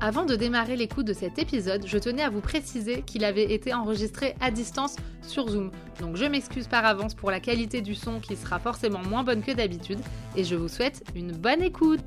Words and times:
Avant 0.00 0.24
de 0.24 0.36
démarrer 0.36 0.76
l'écoute 0.76 1.06
de 1.06 1.12
cet 1.12 1.40
épisode, 1.40 1.84
je 1.84 1.98
tenais 1.98 2.22
à 2.22 2.30
vous 2.30 2.40
préciser 2.40 3.02
qu'il 3.02 3.24
avait 3.24 3.52
été 3.52 3.74
enregistré 3.74 4.36
à 4.40 4.52
distance 4.52 4.94
sur 5.22 5.48
Zoom. 5.48 5.72
Donc 5.98 6.14
je 6.14 6.24
m'excuse 6.24 6.68
par 6.68 6.86
avance 6.86 7.16
pour 7.16 7.32
la 7.32 7.40
qualité 7.40 7.80
du 7.80 7.96
son 7.96 8.20
qui 8.20 8.36
sera 8.36 8.60
forcément 8.60 9.00
moins 9.00 9.24
bonne 9.24 9.42
que 9.42 9.50
d'habitude 9.50 9.98
et 10.36 10.44
je 10.44 10.54
vous 10.54 10.68
souhaite 10.68 11.02
une 11.16 11.32
bonne 11.32 11.62
écoute. 11.62 12.06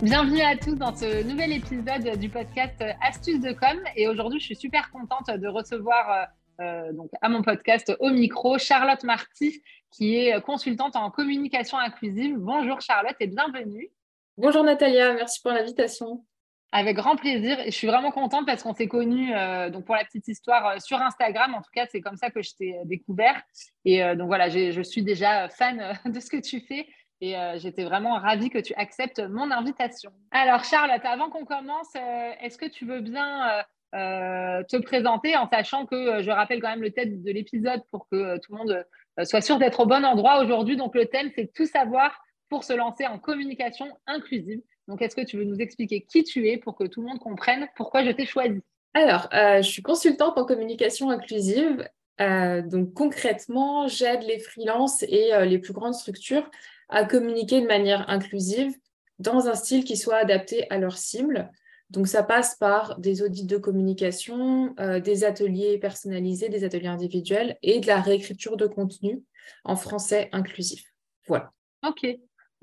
Bienvenue 0.00 0.42
à 0.42 0.56
tous 0.56 0.76
dans 0.76 0.94
ce 0.94 1.24
nouvel 1.24 1.54
épisode 1.54 2.16
du 2.20 2.28
podcast 2.28 2.80
Astuces 3.02 3.40
de 3.40 3.50
com 3.50 3.76
et 3.96 4.06
aujourd'hui 4.06 4.38
je 4.38 4.44
suis 4.44 4.56
super 4.56 4.92
contente 4.92 5.28
de 5.28 5.48
recevoir 5.48 6.28
euh, 6.60 6.92
donc 6.92 7.10
à 7.20 7.28
mon 7.28 7.42
podcast 7.42 7.92
au 7.98 8.10
micro 8.10 8.58
Charlotte 8.58 9.02
Marty 9.02 9.60
qui 9.90 10.14
est 10.14 10.40
consultante 10.42 10.94
en 10.94 11.10
communication 11.10 11.78
inclusive. 11.78 12.36
Bonjour 12.38 12.80
Charlotte 12.80 13.16
et 13.18 13.26
bienvenue. 13.26 13.90
Bonjour 14.36 14.64
Natalia, 14.64 15.12
merci 15.12 15.40
pour 15.40 15.52
l'invitation. 15.52 16.24
Avec 16.72 16.96
grand 16.96 17.14
plaisir. 17.14 17.56
Je 17.66 17.70
suis 17.70 17.86
vraiment 17.86 18.10
contente 18.10 18.46
parce 18.46 18.64
qu'on 18.64 18.74
s'est 18.74 18.88
connus, 18.88 19.32
euh, 19.32 19.70
donc 19.70 19.84
pour 19.84 19.94
la 19.94 20.04
petite 20.04 20.26
histoire, 20.26 20.66
euh, 20.66 20.78
sur 20.80 21.00
Instagram. 21.00 21.54
En 21.54 21.62
tout 21.62 21.70
cas, 21.72 21.86
c'est 21.88 22.00
comme 22.00 22.16
ça 22.16 22.30
que 22.30 22.42
je 22.42 22.50
t'ai 22.58 22.74
euh, 22.74 22.82
découvert. 22.84 23.40
Et 23.84 24.02
donc 24.16 24.26
voilà, 24.26 24.48
je 24.48 24.82
suis 24.82 25.04
déjà 25.04 25.48
fan 25.48 25.96
de 26.04 26.18
ce 26.18 26.30
que 26.30 26.40
tu 26.40 26.60
fais. 26.62 26.88
Et 27.20 27.36
j'étais 27.56 27.84
vraiment 27.84 28.18
ravie 28.18 28.50
que 28.50 28.58
tu 28.58 28.74
acceptes 28.74 29.20
mon 29.20 29.50
invitation. 29.52 30.10
Alors 30.32 30.64
Charlotte, 30.64 31.04
avant 31.04 31.30
qu'on 31.30 31.44
commence, 31.44 31.94
est-ce 32.42 32.58
que 32.58 32.66
tu 32.66 32.84
veux 32.84 33.00
bien 33.00 33.64
te 33.92 34.76
présenter 34.78 35.34
en 35.36 35.48
sachant 35.48 35.86
que 35.86 36.22
je 36.22 36.30
rappelle 36.30 36.60
quand 36.60 36.68
même 36.68 36.82
le 36.82 36.90
thème 36.90 37.22
de 37.22 37.30
l'épisode 37.30 37.80
pour 37.90 38.08
que 38.10 38.36
tout 38.40 38.52
le 38.52 38.58
monde 38.58 38.86
soit 39.22 39.40
sûr 39.40 39.58
d'être 39.58 39.80
au 39.80 39.86
bon 39.86 40.04
endroit 40.04 40.42
aujourd'hui. 40.42 40.76
Donc 40.76 40.94
le 40.94 41.06
thème, 41.06 41.30
c'est 41.34 41.50
tout 41.54 41.66
savoir 41.66 42.20
pour 42.48 42.64
se 42.64 42.72
lancer 42.72 43.06
en 43.06 43.18
communication 43.18 43.86
inclusive. 44.06 44.60
Donc, 44.88 45.00
est-ce 45.02 45.16
que 45.16 45.24
tu 45.24 45.36
veux 45.36 45.44
nous 45.44 45.60
expliquer 45.60 46.02
qui 46.02 46.24
tu 46.24 46.48
es 46.48 46.58
pour 46.58 46.76
que 46.76 46.84
tout 46.84 47.00
le 47.00 47.08
monde 47.08 47.18
comprenne 47.18 47.66
pourquoi 47.76 48.04
je 48.04 48.10
t'ai 48.10 48.26
choisi? 48.26 48.60
Alors, 48.94 49.28
euh, 49.32 49.60
je 49.60 49.68
suis 49.68 49.82
consultante 49.82 50.38
en 50.38 50.44
communication 50.44 51.10
inclusive. 51.10 51.88
Euh, 52.20 52.62
donc, 52.62 52.94
concrètement, 52.94 53.88
j'aide 53.88 54.22
les 54.22 54.38
freelances 54.38 55.02
et 55.04 55.34
euh, 55.34 55.44
les 55.44 55.58
plus 55.58 55.72
grandes 55.72 55.94
structures 55.94 56.48
à 56.88 57.04
communiquer 57.04 57.60
de 57.60 57.66
manière 57.66 58.08
inclusive 58.08 58.72
dans 59.18 59.48
un 59.48 59.54
style 59.54 59.84
qui 59.84 59.96
soit 59.96 60.16
adapté 60.16 60.70
à 60.70 60.78
leur 60.78 60.96
cible. 60.96 61.50
Donc, 61.90 62.06
ça 62.06 62.22
passe 62.22 62.56
par 62.56 62.98
des 62.98 63.22
audits 63.22 63.46
de 63.46 63.56
communication, 63.56 64.74
des 65.04 65.24
ateliers 65.24 65.78
personnalisés, 65.78 66.48
des 66.48 66.64
ateliers 66.64 66.88
individuels 66.88 67.56
et 67.62 67.78
de 67.78 67.86
la 67.86 68.00
réécriture 68.00 68.56
de 68.56 68.66
contenu 68.66 69.22
en 69.64 69.76
français 69.76 70.28
inclusif. 70.32 70.82
Voilà. 71.28 71.52
Ok, 71.86 72.06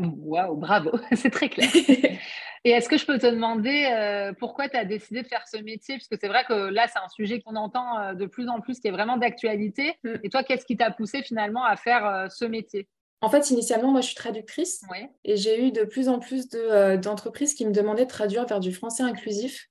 Waouh, 0.03 0.55
bravo, 0.55 0.91
c'est 1.13 1.29
très 1.29 1.49
clair. 1.49 1.69
Et 2.63 2.71
est-ce 2.71 2.87
que 2.87 2.97
je 2.97 3.05
peux 3.07 3.17
te 3.17 3.25
demander 3.25 3.89
euh, 3.91 4.33
pourquoi 4.37 4.69
tu 4.69 4.77
as 4.77 4.85
décidé 4.85 5.23
de 5.23 5.27
faire 5.27 5.47
ce 5.47 5.57
métier? 5.57 5.95
Parce 5.95 6.07
que 6.07 6.15
c'est 6.19 6.27
vrai 6.27 6.43
que 6.47 6.53
là, 6.53 6.87
c'est 6.87 6.99
un 6.99 7.09
sujet 7.09 7.41
qu'on 7.41 7.55
entend 7.55 7.99
euh, 7.99 8.13
de 8.13 8.27
plus 8.27 8.49
en 8.49 8.61
plus 8.61 8.79
qui 8.79 8.87
est 8.87 8.91
vraiment 8.91 9.17
d'actualité. 9.17 9.95
Mm. 10.03 10.15
Et 10.23 10.29
toi, 10.29 10.43
qu'est-ce 10.43 10.65
qui 10.65 10.77
t'a 10.77 10.91
poussé 10.91 11.23
finalement 11.23 11.65
à 11.65 11.75
faire 11.75 12.05
euh, 12.05 12.27
ce 12.29 12.45
métier? 12.45 12.87
En 13.21 13.29
fait, 13.29 13.49
initialement, 13.49 13.91
moi, 13.91 14.01
je 14.01 14.07
suis 14.07 14.15
traductrice. 14.15 14.83
Et 15.23 15.37
j'ai 15.37 15.67
eu 15.67 15.71
de 15.71 15.83
plus 15.83 16.07
en 16.09 16.19
plus 16.19 16.49
d'entreprises 16.49 17.53
qui 17.53 17.65
me 17.65 17.71
demandaient 17.71 18.05
de 18.05 18.09
traduire 18.09 18.45
vers 18.45 18.59
du 18.59 18.73
français 18.73 19.03
inclusif. 19.03 19.67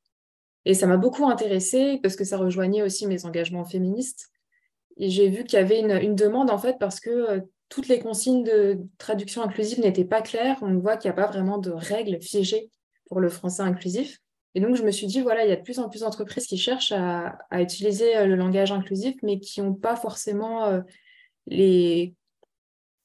Et 0.64 0.74
ça 0.74 0.86
m'a 0.86 0.96
beaucoup 0.96 1.26
intéressée 1.26 1.98
parce 2.00 2.14
que 2.14 2.24
ça 2.24 2.36
rejoignait 2.36 2.82
aussi 2.82 3.08
mes 3.08 3.24
engagements 3.24 3.64
féministes. 3.64 4.28
Et 4.98 5.10
j'ai 5.10 5.28
vu 5.28 5.42
qu'il 5.44 5.58
y 5.58 5.62
avait 5.62 5.80
une, 5.80 5.90
une, 5.90 6.14
demande, 6.14 6.48
en 6.48 6.58
fait, 6.58 6.76
parce 6.78 7.00
que 7.00 7.42
toutes 7.70 7.88
les 7.88 8.00
consignes 8.00 8.42
de 8.42 8.80
traduction 8.98 9.42
inclusive 9.42 9.80
n'étaient 9.80 10.04
pas 10.04 10.20
claires. 10.20 10.58
On 10.60 10.76
voit 10.78 10.98
qu'il 10.98 11.10
n'y 11.10 11.18
a 11.18 11.22
pas 11.22 11.30
vraiment 11.30 11.56
de 11.56 11.70
règles 11.70 12.20
figées 12.20 12.68
pour 13.08 13.20
le 13.20 13.30
français 13.30 13.62
inclusif. 13.62 14.18
Et 14.56 14.60
donc, 14.60 14.74
je 14.74 14.82
me 14.82 14.90
suis 14.90 15.06
dit, 15.06 15.20
voilà, 15.20 15.44
il 15.44 15.48
y 15.48 15.52
a 15.52 15.56
de 15.56 15.62
plus 15.62 15.78
en 15.78 15.88
plus 15.88 16.00
d'entreprises 16.00 16.46
qui 16.46 16.58
cherchent 16.58 16.92
à, 16.92 17.38
utiliser 17.52 18.16
euh, 18.16 18.26
le 18.26 18.34
langage 18.34 18.72
inclusif, 18.72 19.14
mais 19.22 19.38
qui 19.38 19.62
n'ont 19.62 19.74
pas 19.74 19.94
forcément 19.94 20.64
euh, 20.64 20.80
les 21.46 22.14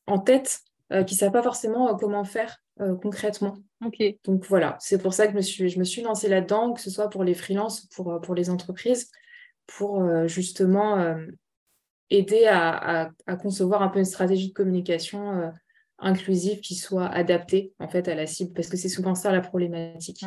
en 0.08 0.20
tête, 0.20 0.62
euh, 0.92 1.04
qui 1.04 1.14
ne 1.14 1.20
savent 1.20 1.32
pas 1.32 1.44
forcément 1.44 1.96
comment 1.96 2.24
faire 2.24 2.62
concrètement. 3.02 3.56
Donc 4.26 4.46
voilà, 4.48 4.76
c'est 4.82 5.02
pour 5.02 5.14
ça 5.14 5.28
que 5.28 5.32
je 5.32 5.38
me 5.38 5.42
suis, 5.42 5.70
je 5.70 5.80
me 5.80 5.86
suis 5.86 6.02
lancée 6.02 6.28
là-dedans, 6.28 6.74
que 6.74 6.82
ce 6.82 6.90
soit 6.90 7.10
pour 7.10 7.24
les 7.24 7.34
freelances 7.34 7.84
ou 7.84 7.88
pour, 7.96 8.20
pour 8.20 8.36
les 8.36 8.50
entreprises, 8.50 9.10
pour 9.66 10.28
justement 10.28 11.16
aider 12.10 12.46
à, 12.48 13.10
concevoir 13.42 13.82
un 13.82 13.90
peu 13.90 14.00
une 14.00 14.06
stratégie 14.06 14.50
de 14.50 14.54
communication 14.54 15.32
euh, 15.32 15.50
inclusive 15.98 16.60
qui 16.60 16.76
soit 16.76 17.08
adaptée 17.08 17.74
en 17.80 17.88
fait 17.88 18.08
à 18.08 18.16
la 18.16 18.28
cible 18.28 18.54
parce 18.54 18.70
que 18.70 18.78
c'est 18.78 18.90
souvent 18.90 19.16
ça 19.16 19.32
la 19.32 19.42
problématique. 19.42 20.24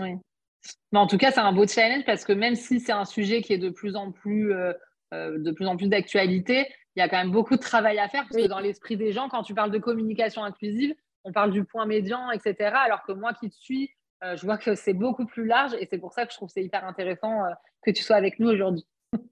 Mais 0.93 0.99
en 0.99 1.07
tout 1.07 1.19
cas, 1.19 1.31
c'est 1.31 1.41
un 1.41 1.53
beau 1.53 1.67
challenge 1.67 2.05
parce 2.05 2.25
que 2.25 2.33
même 2.33 2.57
si 2.57 2.81
c'est 2.81 2.93
un 2.93 3.05
sujet 3.05 3.43
qui 3.43 3.53
est 3.53 3.59
de 3.59 3.71
plus 3.71 3.97
en 3.97 4.11
plus 4.13 4.53
euh, 4.53 4.73
euh, 5.15 5.39
de 5.39 5.53
plus 5.53 5.67
en 5.67 5.77
plus 5.77 5.89
d'actualité, 5.89 6.67
il 6.97 7.01
y 7.01 7.03
a 7.03 7.09
quand 7.09 7.19
même 7.19 7.31
beaucoup 7.31 7.57
de 7.57 7.61
travail 7.61 7.99
à 7.99 8.09
faire 8.09 8.25
parce 8.29 8.43
que 8.43 8.49
dans 8.49 8.59
l'esprit 8.59 8.97
des 8.97 9.13
gens, 9.13 9.29
quand 9.29 9.43
tu 9.43 9.55
parles 9.55 9.71
de 9.71 9.79
communication 9.79 10.43
inclusive, 10.43 10.95
on 11.25 11.33
parle 11.33 11.53
du 11.53 11.65
point 11.65 11.87
médian, 11.87 12.31
etc. 12.31 12.73
Alors 12.75 13.05
que 13.05 13.13
moi 13.13 13.35
qui 13.35 13.51
te 13.51 13.55
suis, 13.55 13.91
je 14.23 14.45
vois 14.45 14.59
que 14.59 14.75
c'est 14.75 14.95
beaucoup 14.95 15.27
plus 15.27 15.47
large 15.47 15.75
et 15.79 15.87
c'est 15.89 15.99
pour 15.99 16.13
ça 16.13 16.27
que 16.27 16.33
je 16.33 16.37
trouve 16.37 16.49
c'est 16.49 16.65
hyper 16.65 16.85
intéressant 16.85 17.43
que 17.83 17.93
tu 17.93 18.03
sois 18.03 18.17
avec 18.17 18.41
nous 18.41 18.49
aujourd'hui. 18.49 18.85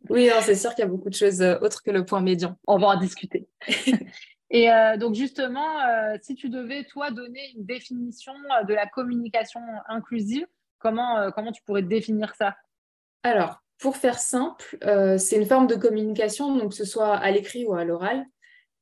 Oui, 0.08 0.30
c'est 0.42 0.54
sûr 0.54 0.74
qu'il 0.74 0.84
y 0.84 0.86
a 0.86 0.90
beaucoup 0.90 1.10
de 1.10 1.14
choses 1.14 1.42
euh, 1.42 1.58
autres 1.60 1.82
que 1.82 1.90
le 1.90 2.04
point 2.04 2.20
médian. 2.20 2.56
On 2.66 2.78
va 2.78 2.88
en 2.88 2.98
discuter. 2.98 3.48
Et 4.50 4.70
euh, 4.70 4.96
donc 4.96 5.14
justement, 5.14 5.80
euh, 5.80 6.16
si 6.22 6.36
tu 6.36 6.48
devais, 6.48 6.84
toi, 6.84 7.10
donner 7.10 7.50
une 7.56 7.66
définition 7.66 8.32
de 8.66 8.74
la 8.74 8.86
communication 8.86 9.60
inclusive, 9.88 10.46
comment, 10.78 11.30
comment 11.32 11.50
tu 11.50 11.62
pourrais 11.64 11.82
définir 11.82 12.34
ça? 12.36 12.56
Alors, 13.24 13.60
pour 13.78 13.96
faire 13.96 14.20
simple, 14.20 14.78
c'est 15.18 15.36
une 15.36 15.46
forme 15.46 15.66
de 15.66 15.74
communication, 15.74 16.54
donc 16.54 16.70
que 16.70 16.76
ce 16.76 16.84
soit 16.84 17.16
à 17.16 17.30
l'écrit 17.32 17.64
ou 17.66 17.74
à 17.74 17.84
l'oral, 17.84 18.24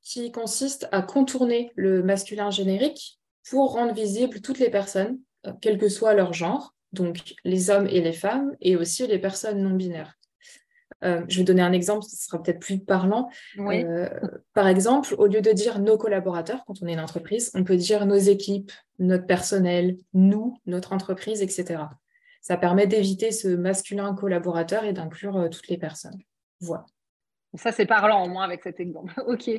qui 0.03 0.31
consiste 0.31 0.87
à 0.93 1.00
contourner 1.00 1.72
le 1.76 2.03
masculin 2.03 2.50
générique 2.50 3.19
pour 3.49 3.72
rendre 3.72 3.94
visible 3.94 4.43
toutes 4.43 4.59
les 4.59 4.71
personnes, 4.71 5.19
quel 5.62 5.78
que 5.78 5.88
soit 5.88 6.12
leur 6.12 6.34
genre, 6.34 6.75
donc 6.93 7.34
les 7.44 7.71
hommes 7.71 7.87
et 7.87 8.03
les 8.03 8.12
femmes, 8.12 8.55
et 8.61 8.76
aussi 8.76 9.06
les 9.06 9.19
personnes 9.19 9.62
non 9.62 9.75
binaires. 9.75 10.15
Euh, 11.04 11.22
je 11.28 11.38
vais 11.38 11.44
donner 11.44 11.62
un 11.62 11.72
exemple, 11.72 12.04
ce 12.04 12.16
sera 12.16 12.42
peut-être 12.42 12.60
plus 12.60 12.78
parlant. 12.78 13.28
Euh, 13.59 14.09
par 14.54 14.66
exemple, 14.66 15.15
au 15.19 15.26
lieu 15.26 15.41
de 15.41 15.53
dire 15.53 15.78
nos 15.78 15.98
collaborateurs, 15.98 16.65
quand 16.66 16.82
on 16.82 16.87
est 16.87 16.94
une 16.94 17.00
entreprise, 17.00 17.50
on 17.54 17.65
peut 17.65 17.76
dire 17.76 18.06
nos 18.06 18.16
équipes, 18.16 18.72
notre 18.98 19.26
personnel, 19.26 19.98
nous, 20.14 20.59
notre 20.66 20.93
entreprise, 20.93 21.43
etc. 21.43 21.82
Ça 22.41 22.56
permet 22.56 22.87
d'éviter 22.87 23.32
ce 23.32 23.48
masculin 23.48 24.14
collaborateur 24.14 24.84
et 24.84 24.93
d'inclure 24.93 25.37
euh, 25.37 25.48
toutes 25.48 25.69
les 25.69 25.78
personnes. 25.78 26.19
Voilà. 26.60 26.87
Ça, 27.54 27.70
c'est 27.70 27.87
parlant 27.87 28.25
au 28.25 28.28
moins 28.28 28.44
avec 28.44 28.62
cet 28.62 28.81
exemple. 28.81 29.12
OK. 29.26 29.50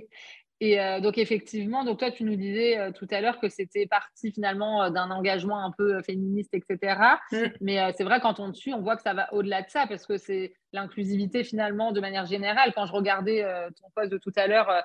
Et 0.62 0.80
euh, 0.80 1.02
donc 1.02 1.18
effectivement, 1.18 1.84
donc 1.84 2.00
toi 2.00 2.12
tu 2.12 2.24
nous 2.24 2.38
disais 2.38 2.78
euh, 2.78 2.92
tout 2.92 3.08
à 3.12 3.20
l'heure 3.20 3.40
que 3.40 3.50
c'était 3.50 3.88
parti 3.88 4.32
finalement 4.32 4.84
euh, 4.84 4.90
d'un 4.90 5.12
engagement 5.12 5.64
un 5.64 5.72
peu 5.72 6.02
féministe, 6.02 6.54
etc. 6.54 6.98
Mm. 7.32 7.38
Mais 7.60 7.94
c'est 7.98 8.06
vrai 8.06 8.22
quand 8.22 8.40
on 8.40 8.52
te 8.52 8.58
suit, 8.58 8.74
on 8.74 8.82
voit 8.82 8.96
que 8.96 9.02
ça 9.02 9.14
va 9.14 9.34
au-delà 9.34 9.64
de 9.64 9.70
ça 9.70 9.86
parce 9.88 10.06
que 10.06 10.18
c'est 10.18 10.54
l'inclusivité 10.72 11.44
finalement 11.44 11.92
de 11.92 12.00
manière 12.00 12.26
générale. 12.26 12.72
Quand 12.74 12.86
je 12.86 12.94
regardais 12.94 13.46
ton 13.82 13.90
post 13.96 14.12
de 14.12 14.18
tout 14.18 14.34
à 14.36 14.48
l'heure 14.48 14.84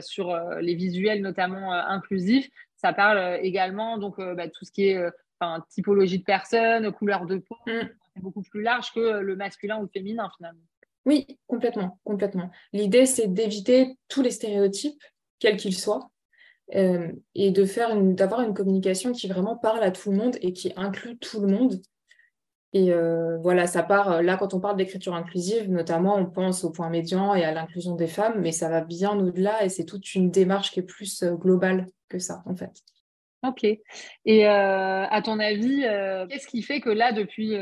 sur 0.00 0.36
les 0.60 0.74
visuels 0.74 1.20
notamment 1.20 1.72
inclusifs, 1.72 2.48
ça 2.76 2.92
parle 2.92 3.38
également 3.42 3.98
donc 3.98 4.18
bah, 4.18 4.48
tout 4.48 4.64
ce 4.64 4.70
qui 4.70 4.88
est 4.88 5.02
typologie 5.70 6.20
de 6.20 6.24
personnes, 6.24 6.92
couleur 6.92 7.26
de 7.26 7.38
peau, 7.38 7.56
mm. 7.66 7.88
c'est 8.14 8.22
beaucoup 8.22 8.42
plus 8.42 8.62
large 8.62 8.92
que 8.92 9.20
le 9.20 9.36
masculin 9.36 9.78
ou 9.78 9.82
le 9.82 9.88
féminin 9.88 10.30
finalement. 10.36 10.62
Oui, 11.04 11.26
complètement, 11.48 11.98
complètement. 12.04 12.50
L'idée, 12.72 13.06
c'est 13.06 13.26
d'éviter 13.26 13.96
tous 14.08 14.22
les 14.22 14.30
stéréotypes 14.30 15.02
quel 15.42 15.56
qu'il 15.56 15.76
soit, 15.76 16.08
euh, 16.76 17.10
et 17.34 17.50
de 17.50 17.64
faire 17.64 18.00
d'avoir 18.00 18.42
une 18.42 18.54
communication 18.54 19.10
qui 19.10 19.26
vraiment 19.26 19.56
parle 19.56 19.82
à 19.82 19.90
tout 19.90 20.12
le 20.12 20.16
monde 20.16 20.36
et 20.40 20.52
qui 20.52 20.72
inclut 20.76 21.18
tout 21.18 21.40
le 21.40 21.48
monde. 21.48 21.82
Et 22.72 22.92
euh, 22.92 23.38
voilà, 23.38 23.66
ça 23.66 23.82
part, 23.82 24.22
là, 24.22 24.36
quand 24.36 24.54
on 24.54 24.60
parle 24.60 24.76
d'écriture 24.76 25.14
inclusive, 25.14 25.68
notamment, 25.68 26.14
on 26.14 26.26
pense 26.26 26.62
au 26.62 26.70
point 26.70 26.90
médian 26.90 27.34
et 27.34 27.44
à 27.44 27.52
l'inclusion 27.52 27.96
des 27.96 28.06
femmes, 28.06 28.40
mais 28.40 28.52
ça 28.52 28.68
va 28.68 28.82
bien 28.82 29.18
au-delà 29.18 29.64
et 29.64 29.68
c'est 29.68 29.84
toute 29.84 30.14
une 30.14 30.30
démarche 30.30 30.70
qui 30.70 30.78
est 30.78 30.84
plus 30.84 31.24
euh, 31.24 31.34
globale 31.34 31.86
que 32.08 32.20
ça, 32.20 32.44
en 32.46 32.54
fait. 32.54 32.72
Ok. 33.44 33.64
Et 33.64 34.48
euh, 34.48 35.04
à 35.04 35.22
ton 35.22 35.40
avis, 35.40 35.84
euh, 35.84 36.28
qu'est-ce 36.28 36.46
qui 36.46 36.62
fait 36.62 36.80
que 36.80 36.90
là, 36.90 37.10
depuis 37.10 37.56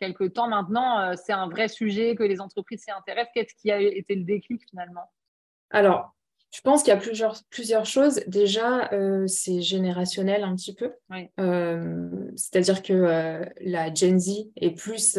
quelques 0.00 0.32
temps 0.32 0.48
maintenant, 0.48 1.14
c'est 1.14 1.32
un 1.32 1.48
vrai 1.48 1.68
sujet, 1.68 2.16
que 2.16 2.24
les 2.24 2.40
entreprises 2.40 2.82
s'y 2.82 2.90
intéressent? 2.90 3.32
Qu'est-ce 3.32 3.54
qui 3.54 3.70
a 3.70 3.80
été 3.80 4.16
le 4.16 4.24
déclic 4.24 4.62
finalement? 4.68 5.08
Alors, 5.70 6.12
je 6.52 6.60
pense 6.60 6.82
qu'il 6.82 6.92
y 6.92 6.96
a 6.96 7.00
plusieurs, 7.00 7.40
plusieurs 7.50 7.86
choses. 7.86 8.20
Déjà, 8.26 8.90
c'est 9.26 9.62
générationnel 9.62 10.44
un 10.44 10.54
petit 10.54 10.74
peu. 10.74 10.92
C'est-à-dire 12.36 12.82
que 12.82 13.42
la 13.60 13.94
Gen 13.94 14.20
Z 14.20 14.50
est 14.56 14.72
plus 14.72 15.18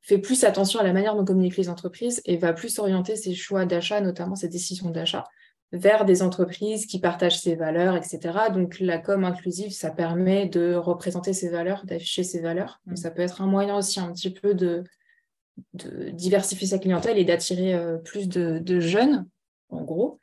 fait 0.00 0.18
plus 0.18 0.44
attention 0.44 0.80
à 0.80 0.82
la 0.82 0.92
manière 0.92 1.16
dont 1.16 1.24
communiquent 1.24 1.56
les 1.56 1.68
entreprises 1.68 2.22
et 2.24 2.36
va 2.36 2.52
plus 2.52 2.78
orienter 2.78 3.16
ses 3.16 3.34
choix 3.34 3.66
d'achat, 3.66 4.00
notamment 4.00 4.36
ses 4.36 4.48
décisions 4.48 4.90
d'achat, 4.90 5.24
vers 5.72 6.04
des 6.04 6.22
entreprises 6.22 6.86
qui 6.86 7.00
partagent 7.00 7.40
ses 7.40 7.56
valeurs, 7.56 7.96
etc. 7.96 8.20
Donc 8.52 8.78
la 8.78 8.98
com 8.98 9.24
inclusive, 9.24 9.72
ça 9.72 9.90
permet 9.90 10.46
de 10.46 10.74
représenter 10.74 11.32
ses 11.32 11.48
valeurs, 11.48 11.84
d'afficher 11.84 12.22
ses 12.22 12.40
valeurs. 12.40 12.80
Mm. 12.86 12.96
ça 12.96 13.10
peut 13.10 13.22
être 13.22 13.42
un 13.42 13.46
moyen 13.46 13.76
aussi 13.76 13.98
un 13.98 14.12
petit 14.12 14.30
peu 14.30 14.54
de, 14.54 14.84
de 15.74 16.10
diversifier 16.10 16.68
sa 16.68 16.78
clientèle 16.78 17.18
et 17.18 17.24
d'attirer 17.24 17.74
euh, 17.74 17.98
plus 17.98 18.28
de, 18.28 18.80
jeunes, 18.80 19.26
en 19.68 19.82
gros. 19.82 20.20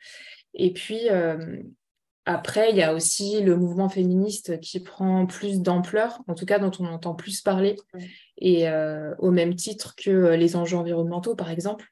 Et 0.53 0.73
puis, 0.73 1.09
euh, 1.09 1.61
après, 2.25 2.69
il 2.69 2.77
y 2.77 2.83
a 2.83 2.93
aussi 2.93 3.41
le 3.41 3.57
mouvement 3.57 3.89
féministe 3.89 4.59
qui 4.61 4.79
prend 4.79 5.25
plus 5.25 5.61
d'ampleur, 5.61 6.21
en 6.27 6.35
tout 6.35 6.45
cas 6.45 6.57
dont 6.57 6.71
on 6.79 6.85
entend 6.85 7.15
plus 7.15 7.41
parler, 7.41 7.75
et 8.37 8.69
euh, 8.69 9.13
au 9.19 9.31
même 9.31 9.55
titre 9.55 9.93
que 9.97 10.33
les 10.33 10.55
enjeux 10.55 10.77
environnementaux, 10.77 11.35
par 11.35 11.49
exemple, 11.49 11.85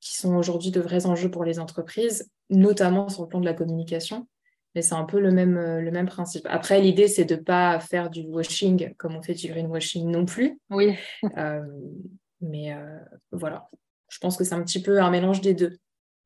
qui 0.00 0.16
sont 0.16 0.36
aujourd'hui 0.36 0.70
de 0.70 0.80
vrais 0.80 1.06
enjeux 1.06 1.30
pour 1.30 1.42
les 1.42 1.58
entreprises, 1.58 2.30
notamment 2.50 3.08
sur 3.08 3.22
le 3.22 3.28
plan 3.28 3.40
de 3.40 3.46
la 3.46 3.54
communication. 3.54 4.28
Mais 4.74 4.82
c'est 4.82 4.94
un 4.94 5.04
peu 5.04 5.18
le 5.18 5.30
même, 5.30 5.56
euh, 5.56 5.80
le 5.80 5.90
même 5.90 6.06
principe. 6.06 6.46
Après, 6.50 6.82
l'idée, 6.82 7.08
c'est 7.08 7.24
de 7.24 7.36
ne 7.36 7.40
pas 7.40 7.80
faire 7.80 8.10
du 8.10 8.26
washing 8.26 8.94
comme 8.96 9.16
on 9.16 9.22
fait 9.22 9.34
du 9.34 9.48
greenwashing 9.48 10.06
non 10.10 10.26
plus. 10.26 10.60
Oui. 10.68 10.94
Euh, 11.38 11.62
mais 12.42 12.76
voilà, 13.32 13.68
je 14.08 14.18
pense 14.18 14.36
que 14.36 14.44
c'est 14.44 14.54
un 14.54 14.62
petit 14.62 14.80
peu 14.80 15.00
un 15.00 15.10
mélange 15.10 15.40
des 15.40 15.54
deux. 15.54 15.78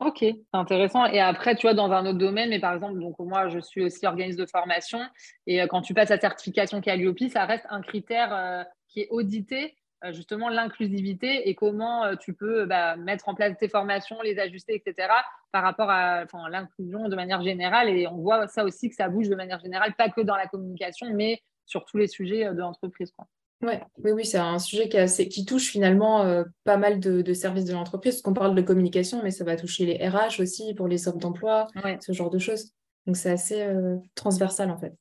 Ok, 0.05 0.19
c'est 0.19 0.45
intéressant. 0.53 1.07
Et 1.07 1.21
après, 1.21 1.55
tu 1.55 1.69
vois, 1.69 1.75
dans 1.75 1.93
un 1.93 2.05
autre 2.07 2.19
domaine, 2.19 2.51
mais 2.51 2.59
par 2.59 2.75
exemple, 2.75 2.99
donc 2.99 3.17
moi, 3.21 3.49
je 3.49 3.61
suis 3.61 3.85
aussi 3.85 4.05
organisme 4.05 4.41
de 4.41 4.47
formation. 4.47 4.99
Et 5.47 5.63
euh, 5.63 5.69
quand 5.69 5.81
tu 5.81 5.95
passes 5.95 6.09
la 6.09 6.19
certification 6.19 6.81
Calliope, 6.81 7.21
ça 7.33 7.45
reste 7.45 7.67
un 7.71 7.81
critère 7.83 8.35
euh, 8.35 8.65
qui 8.89 9.03
est 9.03 9.09
audité, 9.11 9.77
euh, 10.05 10.13
justement, 10.13 10.49
l'inclusivité 10.49 11.49
et 11.49 11.55
comment 11.55 12.17
tu 12.17 12.35
peux 12.35 12.65
bah, 12.65 12.97
mettre 12.97 13.29
en 13.29 13.37
place 13.37 13.57
tes 13.59 13.69
formations, 13.69 14.21
les 14.23 14.41
ajuster, 14.41 14.75
etc., 14.75 15.09
par 15.53 15.63
rapport 15.63 15.89
à 15.89 16.25
l'inclusion 16.51 17.09
de 17.09 17.15
manière 17.15 17.43
générale. 17.43 17.89
Et 17.89 18.09
on 18.09 18.17
voit 18.17 18.49
ça 18.49 18.65
aussi 18.65 18.89
que 18.89 18.97
ça 18.97 19.09
bouge 19.09 19.29
de 19.29 19.37
manière 19.37 19.61
générale, 19.61 19.95
pas 19.95 20.09
que 20.09 20.21
dans 20.21 20.37
la 20.37 20.49
communication, 20.49 21.07
mais 21.15 21.41
sur 21.65 21.85
tous 21.85 21.99
les 21.99 22.09
sujets 22.09 22.53
de 22.53 22.59
l'entreprise. 22.59 23.13
Ouais, 23.63 23.81
oui, 24.03 24.11
oui, 24.11 24.25
c'est 24.25 24.39
un 24.39 24.59
sujet 24.59 24.89
qui, 24.89 24.99
assez, 24.99 25.29
qui 25.29 25.45
touche 25.45 25.71
finalement 25.71 26.23
euh, 26.23 26.43
pas 26.65 26.77
mal 26.77 26.99
de, 26.99 27.33
services 27.33 27.65
de 27.65 27.73
l'entreprise, 27.73 28.15
parce 28.15 28.23
qu'on 28.23 28.35
parle 28.35 28.57
de 28.57 28.63
communication, 28.63 29.21
mais 29.23 29.31
ça 29.31 29.45
va 29.45 29.55
toucher 29.55 29.87
les 29.87 30.09
RH 30.09 30.41
aussi 30.41 30.75
pour 30.75 30.89
les 30.89 31.07
offres 31.07 31.19
d'emploi, 31.19 31.69
ce 32.01 32.13
genre 32.13 32.31
de 32.31 32.39
choses. 32.39 32.73
Donc 33.07 33.17
c'est 33.17 33.31
assez 33.31 33.63
euh, 33.63 33.97
transversal 34.17 34.71
en 34.71 34.79
fait. 34.79 34.93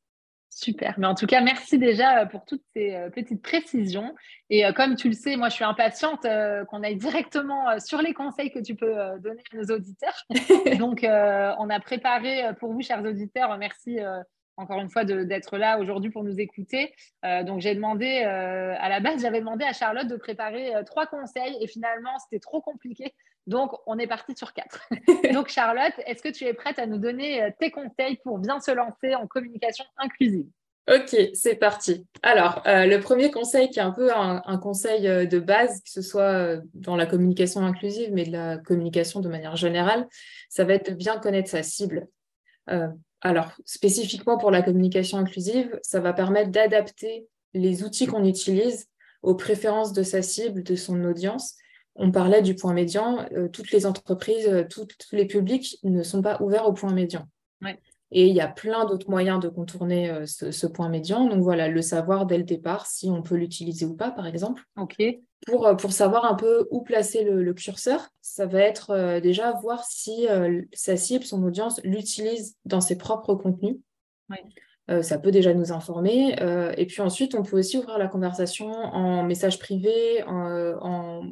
Super. 0.54 0.96
Mais 1.00 1.08
en 1.08 1.16
tout 1.16 1.28
cas, 1.28 1.42
merci 1.42 1.80
déjà 1.80 2.20
euh, 2.20 2.26
pour 2.26 2.46
toutes 2.46 2.64
ces 2.76 2.96
petites 3.16 3.42
précisions. 3.42 4.14
Et 4.52 4.64
comme 4.76 4.96
tu 4.96 5.08
le 5.08 5.16
sais, 5.16 5.38
moi, 5.38 5.50
je 5.50 5.56
suis 5.56 5.64
impatiente 5.64 6.28
qu'on 6.68 6.84
aille 6.84 6.98
directement 6.98 7.80
sur 7.80 8.02
les 8.02 8.14
conseils 8.14 8.52
que 8.52 8.60
tu 8.60 8.76
peux 8.76 8.94
donner 9.22 9.42
à 9.54 9.58
nos 9.58 9.76
auditeurs. 9.76 10.26
Donc, 10.78 11.00
on 11.04 11.70
a 11.70 11.80
préparé 11.80 12.52
pour 12.60 12.74
vous, 12.74 12.82
chers 12.82 13.04
auditeurs, 13.04 13.58
merci 13.58 13.98
encore 14.58 14.80
une 14.80 14.90
fois, 14.90 15.04
d'être 15.06 15.58
là 15.58 15.80
aujourd'hui 15.80 16.12
pour 16.12 16.24
nous 16.24 16.40
écouter. 16.40 16.94
Euh, 17.26 17.44
donc, 17.44 17.62
j'ai 17.62 17.76
demandé, 17.76 18.24
euh, 18.26 18.76
à 18.80 18.90
la 18.90 19.00
base, 19.00 19.22
j'avais 19.22 19.40
demandé 19.40 19.66
à 19.66 19.74
Charlotte 19.74 20.08
de 20.08 20.16
préparer 20.16 20.76
euh, 20.76 20.84
trois 20.84 21.06
conseils 21.08 21.58
et 21.62 21.68
finalement, 21.68 22.18
c'était 22.20 22.40
trop 22.40 22.62
compliqué. 22.62 23.14
Donc, 23.48 23.72
on 23.88 23.98
est 23.98 24.08
parti 24.08 24.36
sur 24.36 24.54
quatre. 24.54 24.88
donc, 25.34 25.50
Charlotte, 25.50 25.94
est-ce 26.06 26.22
que 26.22 26.30
tu 26.30 26.46
es 26.46 26.54
prête 26.54 26.80
à 26.80 26.86
nous 26.86 26.98
donner 26.98 27.52
tes 27.60 27.72
conseils 27.72 28.18
pour 28.24 28.38
bien 28.38 28.60
se 28.60 28.72
lancer 28.72 29.16
en 29.16 29.26
communication 29.26 29.86
inclusive? 29.98 30.46
Ok, 30.92 31.16
c'est 31.34 31.56
parti. 31.56 32.06
Alors, 32.22 32.64
le 32.66 32.98
premier 32.98 33.32
conseil 33.32 33.70
qui 33.70 33.80
est 33.80 33.84
un 33.84 33.92
peu 33.92 34.12
un, 34.14 34.42
un, 34.46 34.58
conseil 34.58 35.28
de 35.28 35.40
base, 35.40 35.82
que 35.82 35.90
ce 35.90 36.02
soit 36.02 36.58
dans 36.74 36.96
la 36.96 37.06
communication 37.06 37.62
inclusive, 37.62 38.12
mais 38.12 38.26
de 38.26 38.32
la 38.32 38.58
communication 38.58 39.22
de 39.22 39.30
manière 39.30 39.56
générale, 39.56 40.08
ça 40.50 40.64
va 40.64 40.74
être 40.74 40.92
de 40.92 40.96
bien 40.96 41.18
connaître 41.18 41.50
sa 41.50 41.64
cible. 41.64 42.08
Alors, 43.22 43.52
spécifiquement 43.66 44.38
pour 44.38 44.52
la 44.52 44.62
communication 44.62 45.18
inclusive, 45.18 45.80
ça 45.84 46.00
va 46.00 46.14
permettre 46.14 46.52
d'adapter 46.52 47.28
les 47.54 47.84
outils 47.84 48.08
qu'on 48.08 48.24
utilise 48.24 48.88
aux 49.22 49.36
préférences 49.36 49.94
de 49.94 50.04
sa 50.04 50.22
cible, 50.22 50.64
de 50.64 50.76
son 50.76 51.04
audience. 51.04 51.56
On 51.96 52.12
parlait 52.12 52.42
du 52.42 52.56
point 52.56 52.74
médian. 52.74 53.26
Euh, 53.34 53.48
toutes 53.48 53.72
les 53.72 53.86
entreprises, 53.86 54.48
euh, 54.48 54.64
tous 54.68 54.88
les 55.12 55.26
publics 55.26 55.78
ne 55.84 56.02
sont 56.04 56.22
pas 56.22 56.42
ouverts 56.42 56.68
au 56.68 56.74
point 56.74 56.94
médian. 56.94 57.28
Et 58.14 58.28
il 58.28 58.36
y 58.36 58.42
a 58.42 58.50
plein 58.50 58.84
d'autres 58.84 59.10
moyens 59.10 59.40
de 59.40 59.48
contourner 59.48 60.10
euh, 60.10 60.26
ce, 60.26 60.68
point 60.68 60.90
médian. 60.90 61.28
Donc 61.28 61.42
voilà, 61.42 61.70
le 61.70 61.82
savoir 61.82 62.26
dès 62.26 62.38
le 62.38 62.44
départ, 62.44 62.86
si 62.86 63.10
on 63.10 63.22
peut 63.22 63.36
l'utiliser 63.36 63.86
ou 63.86 63.96
pas, 63.96 64.12
par 64.12 64.28
exemple. 64.28 64.64
OK. 64.78 65.02
Pour, 65.48 65.66
euh, 65.66 65.76
pour 65.76 65.92
savoir 65.92 66.26
un 66.26 66.36
peu 66.36 66.68
où 66.70 66.82
placer 66.82 67.24
le, 67.24 67.54
curseur, 67.54 68.10
ça 68.22 68.46
va 68.46 68.60
être 68.60 68.92
euh, 68.92 69.20
déjà 69.20 69.54
voir 69.54 69.84
si 69.84 70.28
sa 70.74 70.98
cible, 70.98 71.26
son 71.26 71.44
audience, 71.44 71.82
l'utilise 71.84 72.56
dans 72.66 72.82
ses 72.82 72.98
propres 72.98 73.36
contenus. 73.36 73.78
ça 75.02 75.18
peut 75.18 75.32
déjà 75.32 75.54
nous 75.54 75.72
informer. 75.72 76.36
et 76.78 76.86
puis 76.86 77.02
ensuite, 77.02 77.36
on 77.36 77.44
peut 77.44 77.60
aussi 77.60 77.78
ouvrir 77.78 77.98
la 77.98 78.08
conversation 78.08 78.70
en 78.72 79.24
message 79.24 79.58
privé, 79.58 80.24
en, 80.28 80.78
en 80.82 81.24